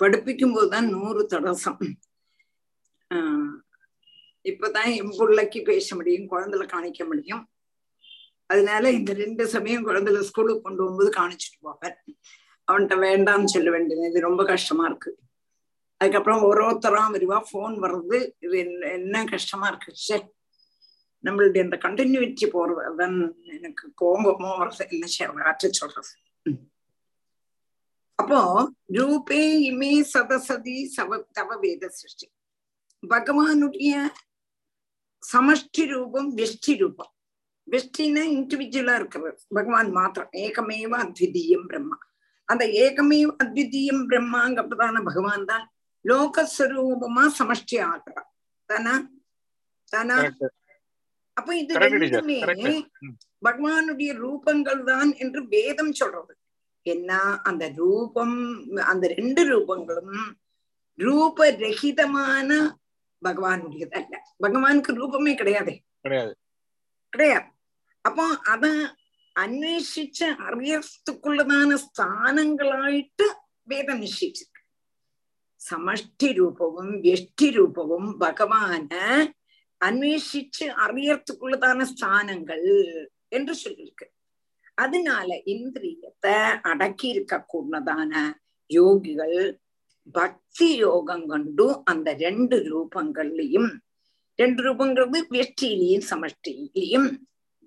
படிப்பிக்கும் 0.00 0.54
போதுதான் 0.54 0.88
நூறு 0.88 1.22
தடசம் 1.30 1.80
ஆஹ் 3.14 3.56
இப்பதான் 4.44 4.90
என் 4.96 5.14
பிள்ளைக்கு 5.18 5.62
பேச 5.62 5.94
முடியும் 5.94 6.30
குழந்தைல 6.30 6.64
காணிக்க 6.66 7.04
முடியும். 7.06 7.42
அதனால 8.46 8.90
இந்த 8.90 9.12
ரெண்டு 9.12 9.46
சமயம் 9.46 9.86
குழந்தைல 9.86 10.20
ஸ்கூலுக்கு 10.20 10.62
கொண்டு 10.62 10.82
போகும்போது 10.82 11.10
காணிச்சிட்டு 11.20 11.58
போவேன். 11.60 11.96
அவன்கிட்ட 12.68 12.96
வேண்டாம்னு 13.06 13.44
சொல்ல 13.44 13.70
வேண்டியது 13.70 14.10
இது 14.10 14.20
ரொம்ப 14.20 14.44
கஷ்டமா 14.44 14.84
இருக்கு. 14.86 15.10
அதுக்கப்புறம் 15.96 16.42
ஒரு 16.42 16.60
ஒருத்தரா 16.68 17.02
வருவா 17.14 17.38
போன் 17.50 17.74
வர்றது 17.82 18.18
இது 18.38 18.58
என்ன 18.58 18.90
என்ன 18.90 19.24
கஷ்டமா 19.24 19.66
இருக்கு 19.68 19.92
ச்சே. 20.02 20.18
நம்மளுடைய 21.24 21.62
அந்த 21.62 21.76
கண்டினியூட்டி 21.76 22.46
போறது 22.52 23.32
எனக்கு 23.56 23.84
கோபமோ 24.00 24.52
வருது 24.60 24.84
என்ன 24.90 25.06
செய்யறது 25.06 25.44
ஆற்ற 25.44 25.68
சொல்றது. 25.70 26.12
அப்போ 28.20 28.40
ரூபே 28.96 29.40
இமே 29.68 29.92
சதசதி 30.12 30.76
சவ 30.94 31.18
தவ 31.32 31.56
வேத 31.60 31.88
சிருஷ்டி 31.90 32.26
பகவானுடைய 33.02 33.92
சமஷ்டி 35.22 35.84
ரூபம் 35.92 36.28
வெஷ்டி 36.38 36.74
ரூபம் 36.76 37.12
வெஷ்டின்னா 37.68 38.22
இண்டிவிஜுவலா 38.36 38.94
இருக்கிறது 38.96 39.42
பகவான் 39.56 39.90
மாத்திரம் 39.92 40.32
ஏகமேவ 40.44 40.92
அத்விதீயம் 41.04 41.66
பிரம்மா 41.66 41.96
அந்த 42.48 42.64
ஏகமேவ 42.82 43.30
அத்விதீயம் 43.42 44.02
பிரம்மாங்கப்பதான 44.08 45.02
பகவான் 45.08 45.44
தான் 45.44 45.66
லோகஸ்வரூபமா 46.04 47.24
சமஷ்டி 47.38 47.78
ஆகிறார் 47.88 48.28
தானா 48.70 48.94
தானா. 49.92 50.16
அப்ப 51.36 51.50
இது. 51.56 51.72
ரெண்டுமே. 52.50 52.74
பகவானுடைய 53.42 54.10
ரூபங்கள் 54.22 54.82
தான் 54.84 55.10
என்று 55.22 55.40
வேதம் 55.54 55.92
சொல்றது 55.92 56.32
ஏன்னா 56.86 57.40
அந்த 57.42 57.72
ரூபம் 57.76 58.36
அந்த 58.82 59.06
ரெண்டு 59.08 59.42
ரூபங்களும் 59.44 60.14
ரூபரஹிதமான 60.98 62.50
பகவானுடையது 63.22 63.94
அல்ல. 63.94 64.14
பகவானுக்கு 64.44 64.92
ரூபமே 64.92 65.34
கிடையாது. 65.34 65.72
கிடையாது. 66.00 66.32
கிடையாது. 67.12 67.48
அப்போ 68.04 68.24
அத 68.46 68.66
அன்வேஷிச்சு 69.36 70.26
அறியறதுக்குள்ளதான 70.46 71.74
ஸ்தானங்களாயிட்டு 71.74 73.26
வேதம் 73.62 74.00
நிச்சயிச்சிருக்கு 74.00 74.48
സമഷ്ടി 75.60 76.32
രൂപവും 76.32 77.00
വ്യഷ്ടി 77.00 77.50
രൂപവും 77.50 78.18
ഭഗവാന് 78.18 79.04
അന്വേഷിച്ച് 79.80 80.64
അറിയത്തുക്കുള്ളതാണ് 80.64 81.84
സ്ഥാനങ്ങൾ 81.84 82.60
എന്ന് 83.28 83.52
ചൊല്ലിയിരിക്കുന്നത് 83.54 84.19
அதனால 84.80 85.28
இந்திரியத்தை 85.46 86.36
அடக்கி 86.62 87.08
இருக்க 87.08 87.34
கூடதான 87.52 88.12
யோகிகள் 88.70 89.38
பக்தி 90.12 90.68
யோகம் 90.76 91.26
கொண்டு 91.26 91.66
அந்த 91.84 92.08
ரெண்டு 92.14 92.56
ரூபங்கள்லயும் 92.70 93.70
ரெண்டு 94.38 94.60
ரூபங்கிறது 94.62 95.18
வெற்றியிலையும் 95.30 96.06
சமஷ்டியிலையும் 96.10 97.08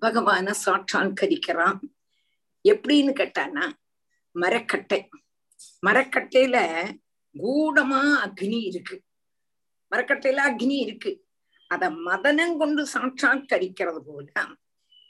பகவான 0.00 0.54
சாட்சாங்கரிக்கிறான் 0.64 1.78
எப்படின்னு 2.64 3.12
கேட்டானா 3.20 3.64
மரக்கட்டை. 4.34 5.00
மரக்கட்டையில 5.86 6.56
கூடமா 7.34 8.00
அக்னி 8.24 8.60
இருக்கு. 8.64 8.96
மரக்கட்டையில 9.90 10.40
அக்னி 10.48 10.76
இருக்கு. 10.86 11.12
அத 11.70 11.90
மதனம் 11.90 12.56
கொண்டு 12.56 12.82
சாட்சாத்கரிக்கிறது 12.94 14.00
போல 14.06 14.32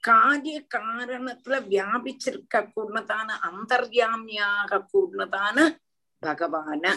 காரிய 0.05 0.67
காரணத்துல 0.75 1.61
வியாபிச்சிருக்க 1.71 2.55
கூடதான 2.55 3.31
அந்தர்யாமியாக 3.43 4.87
கூடதான 4.93 5.79
பகவான 6.27 6.93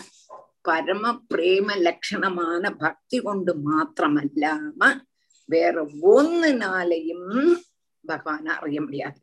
பரம 0.61 1.21
பிரேம 1.33 1.69
லட்சணமான 1.77 2.75
பக்தி 2.77 3.21
கொண்டு 3.21 3.55
மாத்திரமல்லாம 3.57 4.99
வேற 5.45 5.85
ஒன்னுனாலையும் 5.85 7.59
பகவான 8.07 8.45
அறிய 8.45 8.81
முடியாது. 8.81 9.19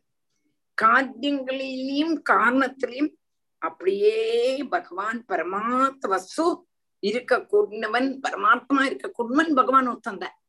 காரியங்களிலையும் 0.82 2.22
காரணத்திலையும் 2.30 3.12
அப்படியே 3.58 4.64
பகவான் 4.64 5.24
பரமாத்ம 5.28 6.62
இருக்க 7.00 7.46
கூடினவன் 7.52 8.18
பரமாத்மா 8.28 8.82
இருக்க 8.82 9.08
கூடவன் 9.08 9.54
பகவான் 9.54 9.88
ஒத்தந்தான் 9.88 10.42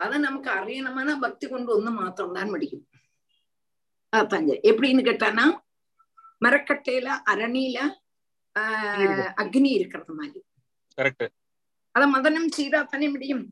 அத 0.00 0.18
நமக்கு 0.18 0.50
அறியணுமான 0.50 1.14
பக்தி 1.24 1.46
கொண்டு 1.48 1.70
ஒண்ணு 1.76 1.90
மாத்திரம் 2.00 2.36
தான் 2.38 2.52
முடியும் 2.54 2.84
அதாங்க 4.12 4.52
எப்படின்னு 4.70 5.02
கேட்டானா 5.08 5.46
மரக்கட்டையில 6.44 7.08
அரணியில 7.32 7.78
ஆஹ் 8.56 9.30
அக்னி 9.42 9.70
இருக்கிறது 9.78 10.12
மாதிரி. 10.18 10.40
அத 11.94 12.04
மதனம் 12.14 12.50
செய்தா 12.56 12.80
தானே 12.82 13.08
முடியும்? 13.08 13.42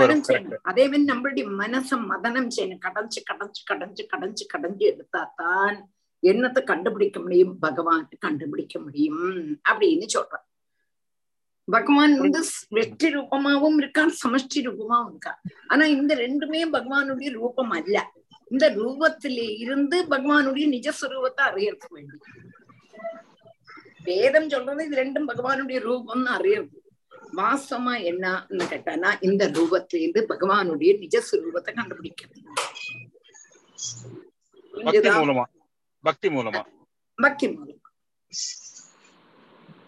மதனம் 0.00 0.24
செய்யணும். 0.28 0.64
அதே 0.70 0.84
மாதிரி 0.88 1.08
நம்மளுடைய 1.10 1.44
மனசை 1.60 1.96
மதனம் 2.12 2.50
செய்யணும். 2.56 2.82
கடைஞ்சு 2.86 3.20
கடைஞ்சு 3.30 3.62
கடைஞ்சு 3.70 4.02
கடைஞ்சு 4.12 4.44
கடைஞ்சு 4.52 4.84
எடுத்தாதான் 4.92 5.76
என்னத்தை 6.22 6.60
கண்டுபிடிக்க 6.72 7.18
முடியும்? 7.20 7.54
பகவான் 7.58 8.04
கண்டுபிடிக்க 8.26 8.78
முடியும் 8.78 9.24
அப்படின்னு 9.70 10.08
சொல்றான். 10.16 10.46
பகவான் 11.64 12.18
வந்து 12.18 12.44
வெற்றி 12.68 13.16
ரூபமாவும் 13.16 13.78
இருக்கான் 13.78 14.12
சமஷ்டி 14.26 14.54
ரூபமாவும் 14.54 15.12
இருக்கான். 15.12 15.40
ஆனா 15.68 15.84
இந்த 15.84 16.16
ரெண்டுமே 16.16 16.68
பகவானுடைய 16.72 17.30
ரூபம் 17.30 17.70
அல்ல. 17.70 18.12
இந்த 18.50 18.70
ரூபத்திலே 18.70 19.58
இருந்து 19.58 20.04
பகவானுடைய 20.04 20.66
நிஜஸ்வரூபத்தை 20.68 21.40
அறியறதுக்கு 21.40 21.88
வேண்டி. 21.88 22.18
வேதம் 24.04 24.48
சொல்றது 24.48 24.84
இது 24.84 25.02
ரெண்டும் 25.02 25.28
பகவானுடைய 25.28 25.78
ரூபம்னு 25.90 26.30
அறியறது. 26.38 26.82
வாசமா 27.36 27.94
என்னன்னு 28.10 28.64
கேட்டானா 28.72 29.16
இந்த 29.20 29.50
ரூபத்திலிருந்து 29.50 30.24
பகவானுடைய 30.28 30.90
நிஜஸ்வரூபத்தை 31.04 31.74
கண்டுபிடிக்கிறது. 31.74 32.42
மூலமா. 34.74 35.42
பக்தி 36.00 36.28
மூலமா. 36.28 36.64
பக்தி 37.14 37.52
மூலம். 37.52 37.80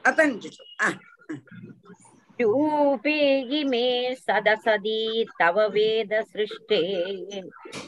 அதான் 0.02 0.98
ஆஹ் 1.31 1.39
रूपे 2.41 3.17
इमे 3.59 3.87
सदसदी 4.15 5.01
तव 5.39 5.57
वेद 5.73 6.13
सृष्टे 6.31 6.81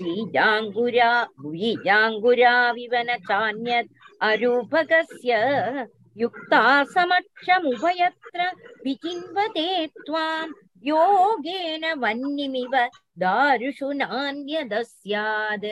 बीजाङ्कुरा 0.01 1.11
बीजाङ्कुराविव 1.45 2.93
न 3.09 3.11
चान्यत् 3.29 3.91
अरूपकस्य 4.29 5.31
युक्ता 6.21 6.61
समक्षमुभयत्र 6.93 8.39
विचिन्वते 8.85 9.67
त्वां 10.05 10.45
योगेन 10.91 11.83
वह्निमिव 12.03 12.73
दारुषु 13.23 13.89
नान्यदस्याद् 14.01 15.69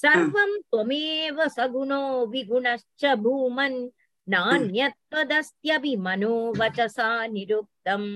सर्वं 0.03 0.51
त्वमेव 0.71 1.37
सगुणो 1.57 2.03
विगुणश्च 2.27 3.05
भूमन् 3.25 3.89
नान्यत्वदस्त्यपि 4.29 5.97
मनोवचसा 5.97 7.27
निरुक्तम् 7.27 8.09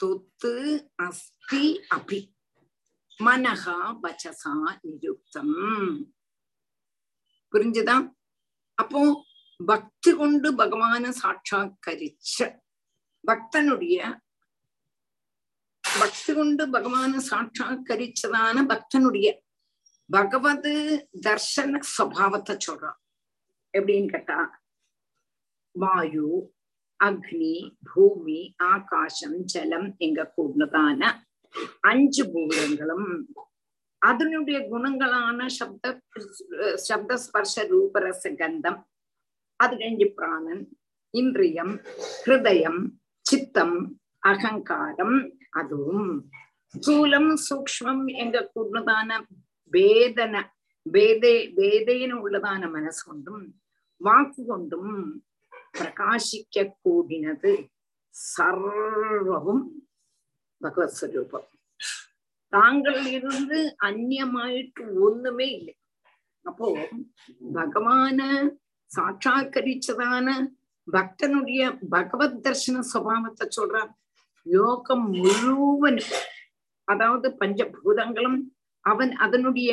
தொத்து 0.00 0.52
அஸ்தி 0.98 1.64
அபி 1.94 2.20
மனகா 3.20 3.76
வச்சசா 4.02 4.52
நிருப்தம் 4.84 5.56
புரிஞ்சுதா 7.52 7.96
அப்போ 8.78 9.00
பக்தி 9.60 10.10
கொண்டு 10.12 10.48
பகவான 10.52 11.04
சாட்சா்கரிச்ச 11.22 12.36
பக்தனுடைய 13.24 13.98
பக்தி 15.84 16.32
கொண்டு 16.32 16.64
பகவான 16.66 17.20
சாட்சா்கரிச்சதான 17.30 18.62
பக்தனுடைய 18.66 19.28
பகவத் 20.10 20.70
தர்சன 21.26 21.80
சுவாவத்தை 21.96 22.54
சொல்றான் 22.66 22.98
எப்படின்னு 23.74 24.12
கேட்டா 24.12 24.38
வாயு 25.74 26.28
அக்னி 27.00 27.54
பூமி 27.88 28.38
ஆகாசம் 28.68 29.38
ஜலம் 29.44 29.88
எங்கக்கூடியதான 30.00 31.02
அஞ்சு 31.84 32.24
பூதங்களும் 32.32 33.08
அதனுடைய 34.02 34.58
குணங்களான 34.68 35.46
சப்த 35.54 35.94
சப்தஸ்பர்ஷ 36.86 37.64
ரூபரச 37.70 38.24
கந்தம் 38.40 38.80
அது 39.60 39.74
கழிஞ்சு 39.74 40.08
பிராணன் 40.16 40.62
இந்திரியம் 41.14 41.72
ஹிருதயம் 42.18 42.80
சித்தம் 43.26 43.76
அகங்காரம் 44.22 45.16
அதுவும் 45.52 46.12
ஸ்தூலம் 46.74 47.30
சூக்மம் 47.46 48.04
எங்க 48.16 48.38
கூடதான 48.48 49.10
வேதன 49.72 50.34
வேதே 50.86 51.34
வேதைன்னு 51.56 52.16
உள்ளதான 52.18 52.68
மனசு 52.70 53.02
கொண்டும் 53.04 53.46
வாக்கு 54.00 54.42
கொண்டும் 54.46 54.92
பிரகாசிக்க 55.78 56.64
கூடினது 56.78 57.52
சர்வமும் 58.14 59.64
பகவத் 60.60 60.96
ஸ்வரூபம் 60.96 61.48
தாங்கள் 62.52 63.00
இருந்து 63.08 63.58
அந்நியமாயிட்டு 63.86 64.84
ஒண்ணுமே 65.00 65.48
இல்லை 65.50 65.74
அப்போ 66.44 66.68
பகவான 67.54 68.20
சாட்சாக்கரிச்சதான 68.90 70.28
பக்தனுடைய 70.88 71.62
பகவத் 71.88 72.38
தர்சன 72.44 72.82
சுவாவத்தை 72.92 73.46
சொல்றான் 73.56 73.90
லோகம் 74.46 75.06
முழுவனும் 75.14 76.14
அதாவது 76.88 77.28
பஞ்சபூதங்களும் 77.40 78.38
அவன் 78.84 79.12
அதனுடைய 79.16 79.72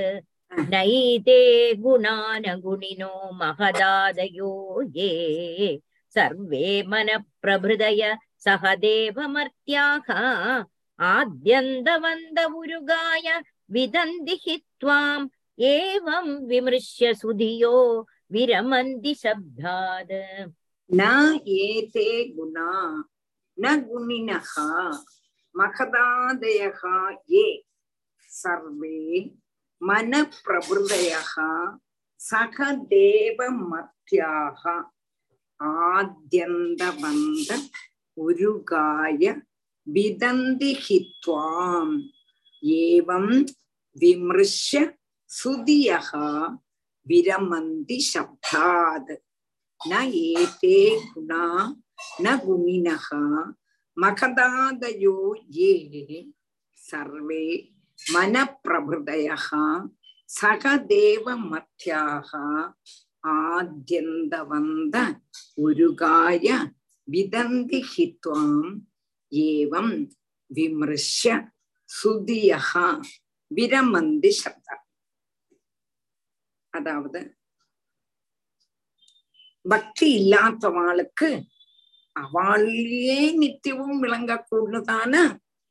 नैते 0.71 1.39
गुणानगुणिनो 1.81 3.13
महदादयो 3.41 4.51
ये 4.95 5.77
सर्वे 6.15 6.81
मनप्रभृतय 6.91 8.01
सह 8.45 8.73
देवमर्त्याः 8.85 10.11
आद्यन्दवन्द 10.99 12.39
उरुगाय 12.59 13.27
विदन्ति 13.73 14.39
हि 14.45 14.57
त्वाम् 14.81 15.27
एवं 15.59 16.27
विमृश्य 16.49 17.13
सुधियो 17.21 17.75
विरमन्ति 18.33 19.13
शब्दात् 19.23 20.11
न 20.89 21.01
एते 21.57 22.07
गुणा 22.35 22.71
न 23.57 23.79
गुणिनः 23.89 24.53
महदादयः 25.55 26.81
ये 27.31 27.45
सर्वे 28.31 29.21
मनप्रभृतयः 29.81 31.33
सह 32.19 32.57
देवमर्त्याः 32.93 34.63
आद्यन्तवन्त 35.59 37.51
उरुगाय 38.17 39.29
विदन्ति 39.87 40.73
हि 40.81 40.99
त्वाम् 41.23 41.93
एवं 42.63 43.27
विमृश्य 43.95 44.89
सुधियः 45.29 46.11
विरमन्ति 47.07 47.99
शब्दात् 48.11 49.11
न 49.81 50.01
एते 50.15 50.79
गुणा 51.13 51.45
न 52.21 52.37
गुणिनः 52.45 53.07
मखदादयो 53.97 55.17
ये 55.57 56.23
सर्वे 56.89 57.45
மனப்பிரபுதயः 57.98 59.48
சகதேவ 60.28 61.26
மத்தியாக 61.50 62.30
ஆத்யந்தவந்த 63.24 64.96
உருகாய 65.66 66.46
விதந்தி 67.08 67.80
ஹித்வாம் 67.92 68.72
ஏவம் 69.32 69.94
விமர்ஷ 70.50 71.20
சுதியகா 71.90 72.88
விரமந்தி 73.50 74.32
சப்த. 74.42 74.68
அதாவது 76.74 77.20
பக்தி 79.64 80.06
இல்லாதவாளுக்கு 80.20 81.30
அவளையே 82.16 83.20
நித்தியவும் 83.42 84.00
விளங்கக்கூடதான 84.04 85.14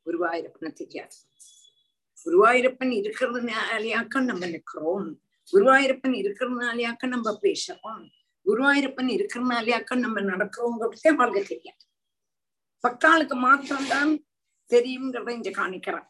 குருவாயூரப்பன 0.06 0.70
தெரியாது. 0.80 1.16
குருவாயூரப்பன் 2.26 2.92
இருக்கிறதுனாலயாக்கம் 3.00 4.24
நம்ம 4.24 4.46
நிக்கிறோம். 4.46 5.08
குருவாயூரப்பன் 5.52 6.14
இருக்கிறதுனாலயாக்கம் 6.22 7.14
நம்ம 7.14 7.38
பேசுறோம். 7.42 8.04
குருவாயூரப்பன் 8.46 9.10
இருக்கிறதுனாலயாக்கம் 9.16 9.98
நம்ம 9.98 10.20
நடக்கிறோங்கிறதே 10.20 11.08
அவளுக்கு 11.08 11.42
தெரியாது. 11.48 11.84
பக்தாளுக்கு 12.84 13.34
மாத்திரம்தான் 13.34 14.12
தெரியுங்கிறத 14.70 15.28
இங்க 15.30 15.50
காணிக்கிறான். 15.50 16.08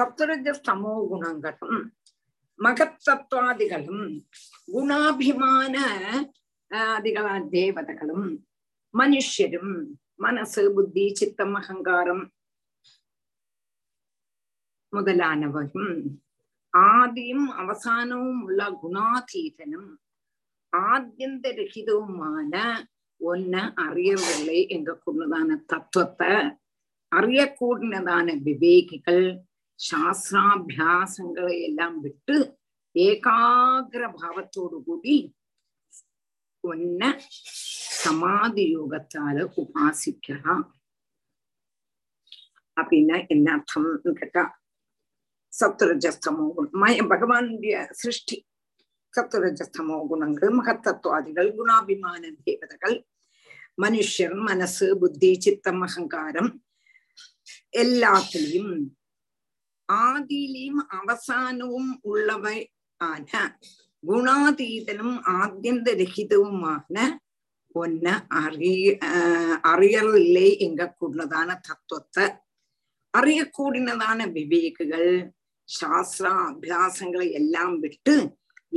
சத்துரஜ 0.00 0.48
சமோ 0.68 1.08
குணங்களும் 1.08 1.92
மகத்தத்துவாதிகளும் 2.64 4.04
குணாபிமான 4.72 5.76
அதிகள 6.70 7.26
தேவதைகளும் 7.50 8.28
மனுஷரும் 8.94 9.72
மனசு 10.14 10.72
புத்தி 10.72 11.14
சித்தம் 11.14 11.54
அகங்காரம் 11.54 12.24
முதலானவையும் 14.92 15.94
ஆதியும் 16.92 17.48
அவசானமும் 17.58 18.40
உள்ள 18.42 18.62
குணாதீதனும் 18.80 19.90
ஆத்தியந்தரகிதவுமான 20.72 22.54
ஒன்ன 23.20 23.54
அறியவில்லை 23.84 24.58
என்ற 24.68 24.90
கொண்டுதான 24.96 25.56
தத்துவத்தை 25.66 26.32
அறியக்கூடினதான 27.12 28.34
விவேகிகள் 28.42 29.24
சாஸ்திராபியாசங்களை 29.78 31.56
எல்லாம் 31.60 31.98
விட்டு 32.00 32.36
ஏகாகிர 32.94 34.04
பாவத்தோடு 34.14 34.78
கூடி 34.84 35.16
ஒன்ன 36.64 37.02
சமாதி 37.98 38.64
யோகத்தால 38.72 39.46
உபாசிக்கலாம் 39.56 40.64
அப்படின்னா 42.76 43.16
என்ன 43.26 43.46
அர்த்தம்னு 43.54 44.12
கேட்டா 44.14 44.44
சத்துரஜஸ்தமோ 45.58 46.44
குணம் 46.54 46.76
மய 46.76 47.04
பகவானுடைய 47.10 47.76
சிருஷ்டி 47.92 48.36
சத்துரஜஸ்தமோ 49.14 49.96
குணங்கள் 50.08 50.52
மகத்தத்துவாதிகள் 50.54 51.50
குணாபிமான 51.56 52.22
தேவதைகள் 52.44 52.96
மனுஷன் 53.82 54.38
மனசு 54.42 54.86
புத்தி 55.00 55.30
சித்தம் 55.40 55.82
அகங்காரம் 55.82 56.50
எல்லாத்திலையும் 57.74 58.74
ஆதியிலையும் 59.88 60.82
அவசானவும் 60.98 61.92
உள்ளவை 62.02 62.58
ஆன 63.00 63.30
குணாதீதனும் 64.04 65.16
ஆத்தியந்த 65.36 65.90
ரஹிதவுமான 65.94 66.96
ஒன்ன 67.74 68.06
அறிய 68.40 68.84
அறியறில்லை 69.70 70.48
எங்கக்கூடியதான 70.66 71.56
தத்துவத்தை 71.60 72.26
அறியக்கூடினதான 73.14 74.26
விவேகுகள் 74.32 75.10
சாஸ்திர 75.68 76.26
அபியாசங்களை 76.44 77.26
எல்லாம் 77.32 77.74
விட்டு 77.80 78.14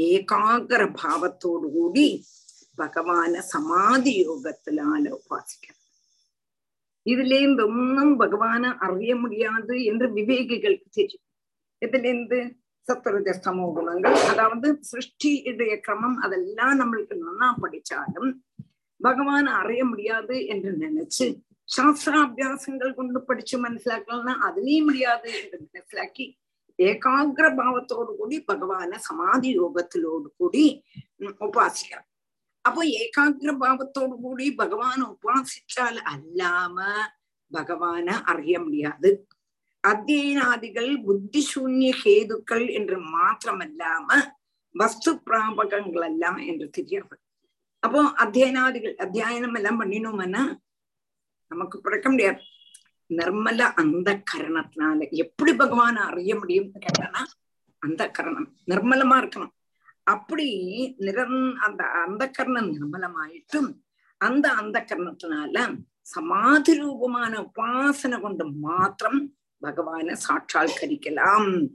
ஏகாகிர 0.08 0.84
பாவத்தோடு 1.02 1.68
கூடி 1.72 2.08
பகவான 2.78 3.42
சமாதி 3.48 4.14
யோகத்தினால 4.22 5.04
உபாசிக்கிறது 5.18 5.80
இதுலேருந்து 7.06 7.64
ஒன்னும் 7.66 8.16
பகவான 8.16 8.64
அறிய 8.78 9.12
முடியாது 9.16 9.76
என்று 9.84 10.08
விவேகிகளுக்கு 10.12 10.90
தெரியும் 10.90 11.28
இதுலேருந்து 11.82 12.40
சத்துரஜஸ்தமோ 12.88 13.66
குணங்கள் 13.74 14.18
அதாவது 14.30 14.68
சிருஷ்டியுடைய 14.82 15.74
கிரமம் 15.80 16.18
அதெல்லாம் 16.20 16.76
நம்மளுக்கு 16.76 17.16
நன்னா 17.18 17.50
படிச்சாலும் 17.62 18.30
பகவான் 19.02 19.50
அறிய 19.60 19.82
முடியாது 19.86 20.36
என்று 20.48 20.72
நினைச்சு 20.78 21.28
சாஸ்திராபியாசங்கள் 21.70 22.94
கொண்டு 22.94 23.20
படிச்சு 23.22 23.58
மனசிலாக்கலாம்னா 23.58 24.34
அதுலயும் 24.48 24.88
முடியாது 24.88 25.30
என்று 25.38 25.58
மனசிலாக்கி 25.66 26.26
ஏகாகிர 26.88 27.48
பாவத்தோடு 27.60 28.12
கூடி 28.20 28.38
பகவான 28.52 28.98
சமாதி 29.08 29.50
யோகத்திலோடு 29.60 30.28
கூடி 30.40 30.64
உபாசிக்கிறார். 31.46 32.08
அப்போ 32.66 32.82
ஏகாகிர 33.02 33.52
பாவத்தோடு 33.64 34.16
கூடி 34.24 34.48
பகவான 34.62 35.00
உபாசிச்சால் 35.14 36.00
அல்லாம 36.14 36.78
பகவான 37.52 38.08
அறிய 38.32 38.56
முடியாது. 38.66 39.10
அத்தியனாதிகள் 39.84 40.92
புத்தி 41.06 41.42
சூன்ய 41.52 41.92
கேதுக்கள் 42.04 42.66
என்று 42.78 42.98
மாத்திரமல்லாம 43.16 44.08
வஸ்து 44.76 45.12
பிராபகங்கள் 45.26 46.06
எல்லாம் 46.10 46.40
என்று 46.50 46.68
தெரியாது 46.70 47.16
அப்போ 47.84 48.02
அத்தியனாதிகள் 48.24 48.96
அத்தியாயனம் 49.06 49.56
எல்லாம் 49.60 49.80
பண்ணினோம்னா 49.82 50.44
நமக்கு 51.52 51.78
பிறக்க 51.82 52.08
முடியாது. 52.10 52.42
நிர்மல 53.18 53.60
அந்த 53.82 54.10
கரணத்தினால 54.34 55.10
எப்படி 55.10 55.52
பகவான 55.52 55.96
அறிய 56.10 56.36
முடியும்னு 56.36 56.82
கேட்டானா 56.86 57.22
அந்த 57.80 58.10
கரணம் 58.10 58.50
நிர்மலமா 58.68 59.18
இருக்கணும். 59.22 59.56
அப்படி 60.04 60.48
நிரந் 61.00 61.54
அந்த 61.56 61.84
அந்த 61.84 62.30
கர்ணம் 62.30 62.70
நிர்மலமாயிட்டும் 62.74 63.70
அந்த 64.18 64.46
அந்த 64.52 64.86
கர்ணத்தினால 64.90 65.84
சமாதி 66.02 66.74
ரூபமான 66.76 67.34
உபாசனை 67.42 68.22
கொண்டு 68.22 68.46
மாத்திரம் 68.52 69.22
பகவான 69.62 70.16
சாட்சா்கரிக்கலாம் 70.28 71.70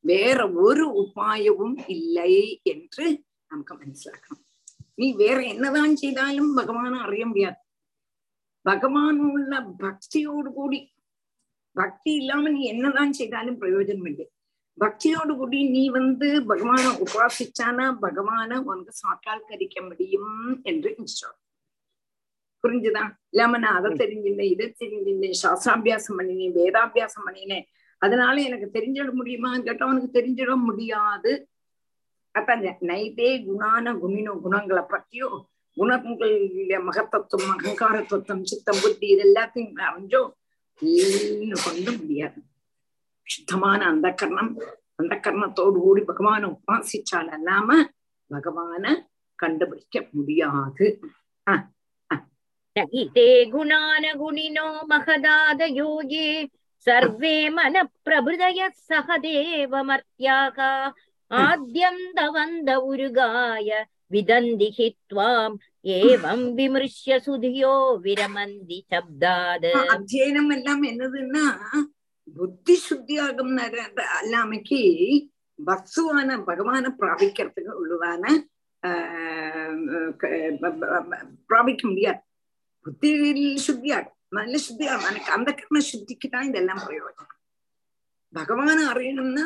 வேற 0.00 0.38
ஒரு 0.50 0.84
உபாயமும் 1.02 1.78
இல்லை 1.86 2.60
என்று 2.62 3.06
நமக்கு 3.48 3.74
மனசிலாக்கணும் 3.74 4.44
நீ 4.94 5.12
வேற 5.12 5.38
என்னதான் 5.42 5.96
செய்தாலும் 5.96 6.56
பகவான 6.56 6.92
அறிய 7.00 7.26
முடியாது. 7.26 7.58
பகவான் 8.62 9.20
உள்ள 9.20 9.60
பக்தியோடு 9.78 10.52
கூடி 10.52 10.92
பக்தி 11.72 12.14
இல்லாம 12.14 12.48
நீ 12.48 12.62
என்னதான் 12.64 13.12
செய்தாலும் 13.12 13.60
பிரயோஜனம் 13.60 14.08
இல்லை 14.08 14.26
பக்தியோடு 14.78 15.36
கூடி 15.36 15.68
நீ 15.70 15.88
வந்து 15.88 16.44
பகவான 16.44 16.84
உபாசிச்சானா 17.04 17.86
பகவான 18.02 18.60
உனக்கு 18.62 18.92
சாட்சாத்கரிக்க 19.02 19.88
முடியும் 19.88 20.60
என்று 20.62 20.90
சொல்ற 20.96 21.36
புரிஞ்சுதா? 22.64 23.02
இல்லாம 23.28 23.58
நான் 23.58 23.74
அதை 23.74 23.90
தெரிஞ்சிருந்தேன் 23.92 24.50
இதை 24.50 24.74
தெரிஞ்சிருந்தேன் 24.78 25.38
சாஸ்திராபியாசம் 25.42 26.18
பண்ணினேன் 26.18 26.56
வேதாபியாசம் 26.56 27.26
பண்ணினேன். 27.26 27.64
அதனால 27.98 28.40
எனக்கு 28.40 28.80
தெரிஞ்சிட 28.80 29.10
முடியுமான்னு 29.12 29.62
கேட்டா 29.62 29.86
உனக்கு 29.86 30.20
தெரிஞ்சிட 30.20 30.56
முடியாது. 30.56 31.48
அதான் 32.34 32.64
நைட்டே 32.80 33.30
குணான 33.46 33.94
குணினோ 34.02 34.40
குணங்களை 34.40 34.82
பற்றியோ 34.88 35.30
உணர்வுகள் 35.76 36.36
மகத்தத்துவம் 36.88 37.52
அகங்காரத்துவம் 37.54 38.44
சித்தம் 38.50 38.80
புத்தி 38.82 39.06
இது 39.14 39.24
எல்லாத்தையும் 39.28 39.80
அமைஞ்சோ 39.88 40.22
இன்னும் 40.82 41.64
கொண்டு 41.64 41.90
முடியாது. 41.98 42.38
சுத்தமான 43.26 43.80
அந்த 43.92 44.08
கர்ணம் 44.20 44.52
அந்த 45.00 45.14
கர்ணத்தோடு 45.24 45.78
கூடி 45.84 46.02
பகவானை 46.10 46.46
உபாசிச்சால் 46.50 47.30
அல்லாம 47.36 47.68
பகவான 48.30 48.84
கண்டுபிடிக்க 49.38 49.96
முடியாது. 50.12 50.86
குணினோ 54.20 54.66
மகதாத 54.90 55.60
யோகே 55.78 56.26
சர்வே 56.86 57.36
மன 57.50 57.82
பிரபுதய 58.02 58.68
சகதேவமர்த்தியாக 58.88 60.58
ஆத்யந்த 61.30 62.20
வந்த 62.36 62.70
உருகாய 62.90 63.68
विदन्ति 64.11 64.69
हि 64.75 64.87
त्वाम् 65.03 65.55
एवं 65.95 66.41
विमृश्य 66.55 67.19
सुधियो 67.19 67.73
विरमन्ति 67.99 68.79
शब्दात् 68.91 69.67
அத்தியனம் 69.89 70.51
எல்லாம் 70.55 70.83
என்னதுன்னா 70.89 71.45
புத்தி 72.37 72.75
சுத்தியாகும் 72.85 73.55
அல்லாமைக்கு 74.15 74.79
வஸ்துவான 75.59 76.37
பகவான 76.47 76.85
பிராபிக்கிறதுக்கு 76.99 77.73
உள்ளதான 77.81 78.23
பிராபிக்க 81.49 81.81
முடியாது 81.87 82.21
புத்தியில் 82.85 83.43
சுத்தியாகும் 83.65 84.11
நல்ல 84.37 84.55
சுத்தியாகும் 84.65 85.09
எனக்கு 85.11 85.31
அந்த 85.31 85.49
கர்ம 85.53 85.81
சுத்திக்கு 85.89 86.27
தான் 86.29 86.49
இதெல்லாம் 86.49 86.81
பிரயோஜனம் 86.85 87.31
பகவான 88.33 88.77
அறியணும்னா 88.91 89.45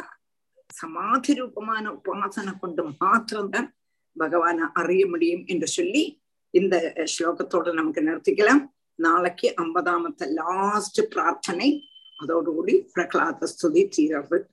சமாதி 0.69 1.33
ரூபமான 1.39 1.85
உபாசனை 1.97 2.53
கொண்டு 2.55 2.81
மாத்திரம்தான் 3.01 3.69
பகவான 4.18 4.56
அறிய 4.72 5.06
முடியும் 5.06 5.44
என்று 5.46 5.66
சொல்லி 5.66 6.22
இந்த 6.50 6.92
ஸ்லோகத்தோடு 6.96 7.72
நமக்கு 7.72 8.00
நிறுத்திக்கலாம். 8.00 8.66
நாளைக்கு 8.94 9.54
ஐம்பதாமத்த 9.56 10.28
லாஸ்ட் 10.28 11.08
பிரார்த்தனை. 11.10 11.88
அதோடு 12.18 12.54
கூடி 12.54 12.90
பிரகலாத 12.94 13.48
ஸ்துதி 13.54 13.88
தீரவு. 13.88 14.46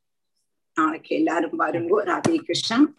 நாளைக்கு 0.74 1.16
எல்லாரும் 1.16 1.60
பாருங்கோ. 1.60 1.98
ராதே 2.12 2.38
கிருஷ்ணன் 2.38 2.96